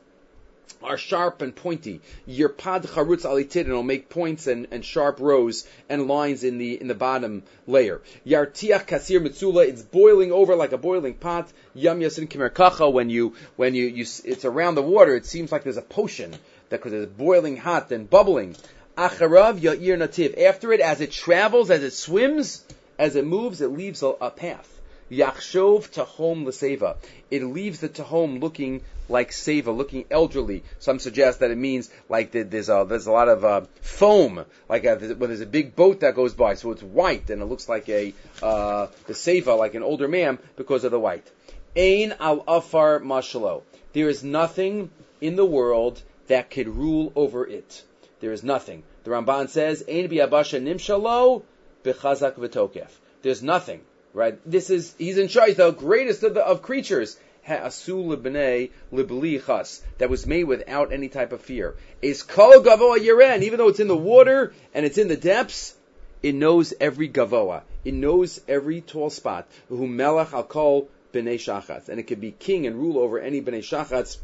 Are 0.81 0.97
sharp 0.97 1.41
and 1.41 1.55
pointy. 1.55 2.01
Yirpad 2.27 2.87
charutz 2.87 3.23
alitid, 3.23 3.61
and 3.61 3.69
it'll 3.69 3.83
make 3.83 4.09
points 4.09 4.47
and, 4.47 4.67
and 4.71 4.85
sharp 4.85 5.19
rows 5.19 5.67
and 5.89 6.07
lines 6.07 6.43
in 6.43 6.57
the 6.57 6.79
in 6.79 6.87
the 6.87 6.95
bottom 6.95 7.43
layer. 7.67 8.01
Yartiach 8.25 8.85
kasir 8.85 9.19
mitzula, 9.19 9.67
it's 9.67 9.81
boiling 9.81 10.31
over 10.31 10.55
like 10.55 10.71
a 10.71 10.77
boiling 10.77 11.15
pot. 11.15 11.51
Yam 11.73 11.99
yasin 11.99 12.27
kimer 12.27 12.93
when 12.93 13.09
you 13.09 13.35
when 13.55 13.75
you, 13.75 13.85
you 13.85 14.05
it's 14.23 14.45
around 14.45 14.75
the 14.75 14.81
water, 14.81 15.15
it 15.15 15.25
seems 15.25 15.51
like 15.51 15.63
there's 15.63 15.77
a 15.77 15.81
potion 15.81 16.31
that 16.69 16.81
because 16.83 16.93
it's 16.93 17.11
boiling 17.11 17.57
hot 17.57 17.91
and 17.91 18.09
bubbling. 18.09 18.55
Acharav 18.97 19.59
yair 19.59 19.97
nativ. 19.97 20.41
After 20.41 20.71
it, 20.71 20.79
as 20.79 21.01
it 21.01 21.11
travels, 21.11 21.69
as 21.69 21.83
it 21.83 21.93
swims, 21.93 22.63
as 22.97 23.15
it 23.15 23.25
moves, 23.25 23.61
it 23.61 23.69
leaves 23.69 24.01
a, 24.03 24.07
a 24.07 24.31
path. 24.31 24.71
Yachshov 25.11 25.91
tahom 25.91 26.45
l'seva. 26.45 26.97
It 27.29 27.43
leaves 27.43 27.79
the 27.79 27.89
tahom 27.89 28.41
looking 28.41 28.81
like 29.07 29.29
seva, 29.29 29.75
looking 29.75 30.05
elderly. 30.09 30.63
Some 30.79 30.97
suggest 30.97 31.41
that 31.41 31.51
it 31.51 31.57
means 31.57 31.91
like 32.09 32.31
there's 32.31 32.69
a 32.69 32.85
there's 32.89 33.05
a 33.05 33.11
lot 33.11 33.29
of 33.29 33.45
uh, 33.45 33.61
foam, 33.81 34.45
like 34.67 34.83
a, 34.85 34.95
when 34.95 35.29
there's 35.29 35.41
a 35.41 35.45
big 35.45 35.75
boat 35.75 35.99
that 35.99 36.15
goes 36.15 36.33
by, 36.33 36.55
so 36.55 36.71
it's 36.71 36.81
white 36.81 37.29
and 37.29 37.41
it 37.41 37.45
looks 37.45 37.69
like 37.69 37.87
a 37.87 38.13
uh, 38.41 38.87
the 39.05 39.13
seva, 39.13 39.55
like 39.57 39.75
an 39.75 39.83
older 39.83 40.07
man, 40.07 40.39
because 40.55 40.83
of 40.83 40.91
the 40.91 40.99
white. 40.99 41.29
Ain 41.75 42.15
al 42.19 42.43
afar 42.47 42.99
mashalo. 43.01 43.61
There 43.93 44.09
is 44.09 44.23
nothing 44.23 44.89
in 45.21 45.35
the 45.35 45.45
world 45.45 46.01
that 46.27 46.49
could 46.49 46.67
rule 46.67 47.11
over 47.15 47.45
it. 47.45 47.83
There 48.21 48.31
is 48.31 48.43
nothing. 48.43 48.81
The 49.03 49.11
Ramban 49.11 49.49
says, 49.49 49.83
Ain 49.87 50.09
bi'abasha 50.09 50.59
nimshalo 50.61 51.43
b'chazak 51.83 52.35
v'tokef. 52.35 52.89
There's 53.21 53.43
nothing 53.43 53.81
right? 54.15 54.39
This 54.49 54.69
is 54.69 54.95
he's 54.97 55.17
in 55.17 55.27
charge, 55.27 55.55
the 55.55 55.71
greatest 55.71 56.23
of, 56.23 56.33
the, 56.33 56.43
of 56.43 56.63
creatures. 56.63 57.17
Ha'asul 57.43 58.15
libnei 58.17 58.71
liblichas 58.91 59.81
that 59.99 60.09
was 60.09 60.25
made 60.25 60.45
without 60.45 60.91
any 60.91 61.09
type 61.09 61.31
of 61.31 61.41
fear. 61.41 61.75
Is 62.01 62.23
kol 62.23 62.63
gavoa 62.63 62.97
yiren, 62.97 63.43
even 63.43 63.59
though 63.59 63.67
it's 63.67 63.79
in 63.79 63.87
the 63.87 63.95
water 63.95 64.53
and 64.73 64.83
it's 64.83 64.97
in 64.97 65.09
the 65.09 65.17
depths, 65.17 65.75
it 66.23 66.33
knows 66.33 66.73
every 66.79 67.07
gavoa. 67.07 67.61
It 67.83 67.93
knows 67.93 68.41
every 68.47 68.81
tall 68.81 69.11
spot. 69.11 69.47
Who 69.69 69.85
melech 69.85 70.33
al 70.33 70.43
kol 70.43 70.89
bnei 71.13 71.35
shachatz, 71.35 71.89
and 71.89 71.99
it 71.99 72.07
can 72.07 72.19
be 72.19 72.31
king 72.31 72.65
and 72.65 72.77
rule 72.77 72.97
over 72.97 73.19
any 73.19 73.41
bnei 73.41 73.59
shachatz. 73.59 74.17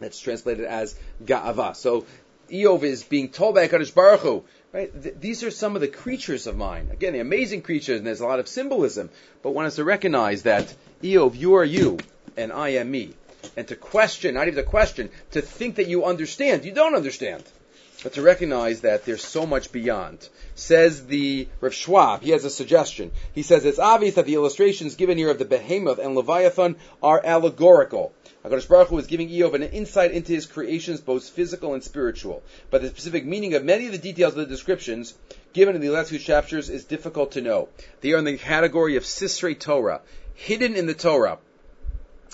That's 0.00 0.18
translated 0.18 0.64
as 0.64 0.96
ga'ava. 1.24 1.76
So 1.76 2.04
Eov 2.50 2.82
is 2.82 3.04
being 3.04 3.28
told 3.28 3.54
by 3.54 3.68
Hakadosh 3.68 3.94
Baruch 3.94 4.20
Hu, 4.20 4.44
Right? 4.74 4.90
Th- 5.00 5.14
these 5.20 5.44
are 5.44 5.52
some 5.52 5.76
of 5.76 5.82
the 5.82 5.88
creatures 5.88 6.48
of 6.48 6.56
mine. 6.56 6.88
Again, 6.90 7.12
the 7.12 7.20
amazing 7.20 7.62
creatures, 7.62 7.98
and 7.98 8.06
there's 8.06 8.20
a 8.20 8.26
lot 8.26 8.40
of 8.40 8.48
symbolism. 8.48 9.08
But 9.40 9.52
one 9.52 9.66
has 9.66 9.76
to 9.76 9.84
recognize 9.84 10.42
that, 10.42 10.74
Eov, 11.00 11.36
you 11.36 11.54
are 11.54 11.64
you, 11.64 11.98
and 12.36 12.52
I 12.52 12.70
am 12.70 12.90
me. 12.90 13.14
And 13.56 13.68
to 13.68 13.76
question, 13.76 14.34
not 14.34 14.48
even 14.48 14.56
to 14.56 14.68
question, 14.68 15.10
to 15.30 15.42
think 15.42 15.76
that 15.76 15.86
you 15.86 16.04
understand. 16.04 16.64
You 16.64 16.72
don't 16.72 16.96
understand. 16.96 17.44
But 18.04 18.12
to 18.12 18.22
recognize 18.22 18.82
that 18.82 19.06
there's 19.06 19.24
so 19.24 19.46
much 19.46 19.72
beyond. 19.72 20.28
Says 20.54 21.06
the 21.06 21.48
Rav 21.62 21.72
Schwab, 21.72 22.22
he 22.22 22.30
has 22.32 22.44
a 22.44 22.50
suggestion. 22.50 23.10
He 23.34 23.42
says 23.42 23.64
it's 23.64 23.78
obvious 23.78 24.16
that 24.16 24.26
the 24.26 24.34
illustrations 24.34 24.94
given 24.94 25.16
here 25.16 25.30
of 25.30 25.38
the 25.38 25.46
behemoth 25.46 25.98
and 25.98 26.14
Leviathan 26.14 26.76
are 27.02 27.22
allegorical. 27.24 28.12
HaKadosh 28.44 28.68
Baruch 28.68 28.88
Hu 28.88 28.98
is 28.98 29.06
giving 29.06 29.30
Eov 29.30 29.54
an 29.54 29.62
insight 29.62 30.12
into 30.12 30.34
his 30.34 30.44
creations, 30.44 31.00
both 31.00 31.26
physical 31.30 31.72
and 31.72 31.82
spiritual. 31.82 32.42
But 32.70 32.82
the 32.82 32.88
specific 32.88 33.24
meaning 33.24 33.54
of 33.54 33.64
many 33.64 33.86
of 33.86 33.92
the 33.92 33.98
details 33.98 34.34
of 34.34 34.40
the 34.40 34.54
descriptions 34.54 35.14
given 35.54 35.74
in 35.74 35.80
the 35.80 35.88
last 35.88 36.10
few 36.10 36.18
chapters 36.18 36.68
is 36.68 36.84
difficult 36.84 37.32
to 37.32 37.40
know. 37.40 37.70
They 38.02 38.12
are 38.12 38.18
in 38.18 38.26
the 38.26 38.36
category 38.36 38.96
of 38.96 39.04
Sisrei 39.04 39.58
Torah, 39.58 40.02
hidden 40.34 40.76
in 40.76 40.84
the 40.84 40.92
Torah. 40.92 41.38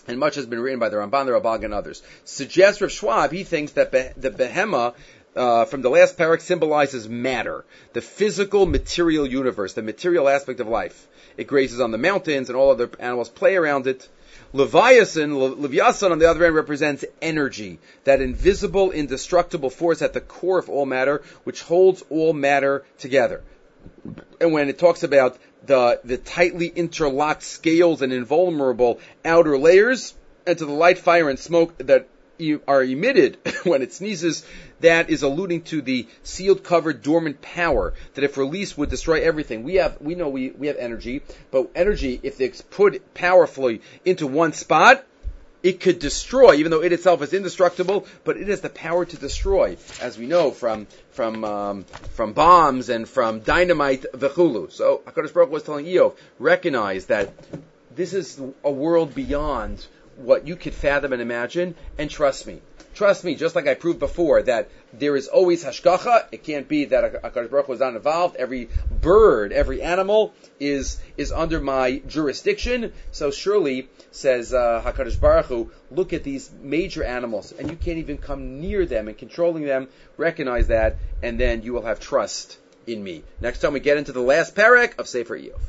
And 0.08 0.18
much 0.18 0.34
has 0.34 0.46
been 0.46 0.58
written 0.58 0.80
by 0.80 0.88
the 0.88 0.96
Ramban, 0.96 1.26
the 1.26 1.32
Rabban, 1.32 1.64
and 1.64 1.74
others. 1.74 2.02
Suggests 2.24 2.80
Rav 2.80 2.90
Schwab, 2.90 3.30
he 3.30 3.44
thinks 3.44 3.72
that 3.72 3.92
the 3.92 4.30
Behema 4.30 4.94
uh, 5.36 5.64
from 5.64 5.82
the 5.82 5.90
last 5.90 6.16
parak 6.18 6.40
symbolizes 6.40 7.08
matter, 7.08 7.64
the 7.92 8.00
physical 8.00 8.66
material 8.66 9.26
universe, 9.26 9.74
the 9.74 9.82
material 9.82 10.28
aspect 10.28 10.60
of 10.60 10.68
life. 10.68 11.08
It 11.36 11.46
grazes 11.46 11.80
on 11.80 11.90
the 11.90 11.98
mountains 11.98 12.48
and 12.48 12.56
all 12.56 12.70
other 12.70 12.90
animals 12.98 13.28
play 13.28 13.56
around 13.56 13.86
it. 13.86 14.08
Leviathan, 14.52 15.38
Leviathan 15.38 16.12
on 16.12 16.18
the 16.18 16.28
other 16.28 16.42
hand 16.42 16.56
represents 16.56 17.04
energy, 17.22 17.78
that 18.04 18.20
invisible, 18.20 18.90
indestructible 18.90 19.70
force 19.70 20.02
at 20.02 20.12
the 20.12 20.20
core 20.20 20.58
of 20.58 20.68
all 20.68 20.86
matter, 20.86 21.22
which 21.44 21.62
holds 21.62 22.02
all 22.10 22.32
matter 22.32 22.84
together. 22.98 23.42
And 24.40 24.52
when 24.52 24.68
it 24.68 24.78
talks 24.78 25.02
about 25.04 25.38
the 25.64 26.00
the 26.04 26.16
tightly 26.16 26.66
interlocked 26.68 27.42
scales 27.42 28.02
and 28.02 28.12
invulnerable 28.12 28.98
outer 29.24 29.56
layers, 29.56 30.14
and 30.46 30.58
to 30.58 30.66
the 30.66 30.72
light, 30.72 30.98
fire, 30.98 31.28
and 31.28 31.38
smoke 31.38 31.78
that 31.78 32.08
are 32.66 32.82
emitted 32.82 33.38
when 33.64 33.82
it 33.82 33.92
sneezes, 33.92 34.44
that 34.80 35.10
is 35.10 35.22
alluding 35.22 35.62
to 35.62 35.82
the 35.82 36.06
sealed, 36.22 36.64
covered, 36.64 37.02
dormant 37.02 37.42
power 37.42 37.92
that, 38.14 38.24
if 38.24 38.36
released, 38.36 38.78
would 38.78 38.90
destroy 38.90 39.20
everything. 39.20 39.62
We 39.62 39.74
have, 39.76 40.00
we 40.00 40.14
know 40.14 40.28
we, 40.28 40.50
we 40.50 40.66
have 40.68 40.76
energy, 40.76 41.22
but 41.50 41.70
energy, 41.74 42.18
if 42.22 42.40
it's 42.40 42.60
put 42.60 43.14
powerfully 43.14 43.82
into 44.04 44.26
one 44.26 44.52
spot, 44.52 45.04
it 45.62 45.80
could 45.80 45.98
destroy, 45.98 46.54
even 46.54 46.70
though 46.70 46.82
it 46.82 46.92
itself 46.92 47.22
is 47.22 47.34
indestructible, 47.34 48.06
but 48.24 48.36
it 48.36 48.48
has 48.48 48.60
the 48.62 48.70
power 48.70 49.04
to 49.04 49.16
destroy, 49.16 49.76
as 50.00 50.16
we 50.16 50.26
know 50.26 50.50
from 50.50 50.86
from 51.10 51.44
um, 51.44 51.84
from 52.14 52.32
bombs 52.32 52.88
and 52.88 53.08
from 53.08 53.40
dynamite, 53.40 54.06
v'chulu. 54.14 54.72
So 54.72 55.02
Hakadosh 55.06 55.34
Baruch 55.34 55.50
was 55.50 55.62
telling 55.62 55.84
Eov, 55.84 56.16
recognize 56.38 57.06
that 57.06 57.32
this 57.94 58.14
is 58.14 58.40
a 58.64 58.70
world 58.70 59.14
beyond 59.14 59.86
what 60.20 60.46
you 60.46 60.56
could 60.56 60.74
fathom 60.74 61.12
and 61.12 61.22
imagine, 61.22 61.74
and 61.98 62.10
trust 62.10 62.46
me. 62.46 62.60
Trust 62.94 63.24
me, 63.24 63.34
just 63.34 63.54
like 63.54 63.66
I 63.66 63.74
proved 63.74 63.98
before, 63.98 64.42
that 64.42 64.68
there 64.92 65.16
is 65.16 65.28
always 65.28 65.64
hashgacha. 65.64 66.26
It 66.32 66.42
can't 66.42 66.68
be 66.68 66.86
that 66.86 67.22
Hakadosh 67.22 67.50
Baruch 67.50 67.68
was 67.68 67.80
not 67.80 67.94
involved. 67.94 68.36
Every 68.36 68.68
bird, 68.90 69.52
every 69.52 69.80
animal 69.80 70.34
is 70.58 71.00
is 71.16 71.32
under 71.32 71.60
my 71.60 72.02
jurisdiction. 72.06 72.92
So 73.12 73.30
surely, 73.30 73.88
says 74.10 74.52
uh, 74.52 74.82
Hakadosh 74.84 75.20
Baruch 75.20 75.46
Hu, 75.46 75.70
look 75.90 76.12
at 76.12 76.24
these 76.24 76.50
major 76.60 77.04
animals, 77.04 77.52
and 77.52 77.70
you 77.70 77.76
can't 77.76 77.98
even 77.98 78.18
come 78.18 78.60
near 78.60 78.84
them 78.84 79.08
and 79.08 79.16
controlling 79.16 79.64
them. 79.64 79.88
Recognize 80.16 80.66
that, 80.66 80.96
and 81.22 81.38
then 81.38 81.62
you 81.62 81.72
will 81.72 81.86
have 81.86 82.00
trust 82.00 82.58
in 82.86 83.02
me. 83.02 83.22
Next 83.40 83.60
time 83.60 83.72
we 83.72 83.80
get 83.80 83.98
into 83.98 84.12
the 84.12 84.20
last 84.20 84.54
parak 84.54 84.98
of 84.98 85.08
Sefer 85.08 85.38
Eov. 85.38 85.60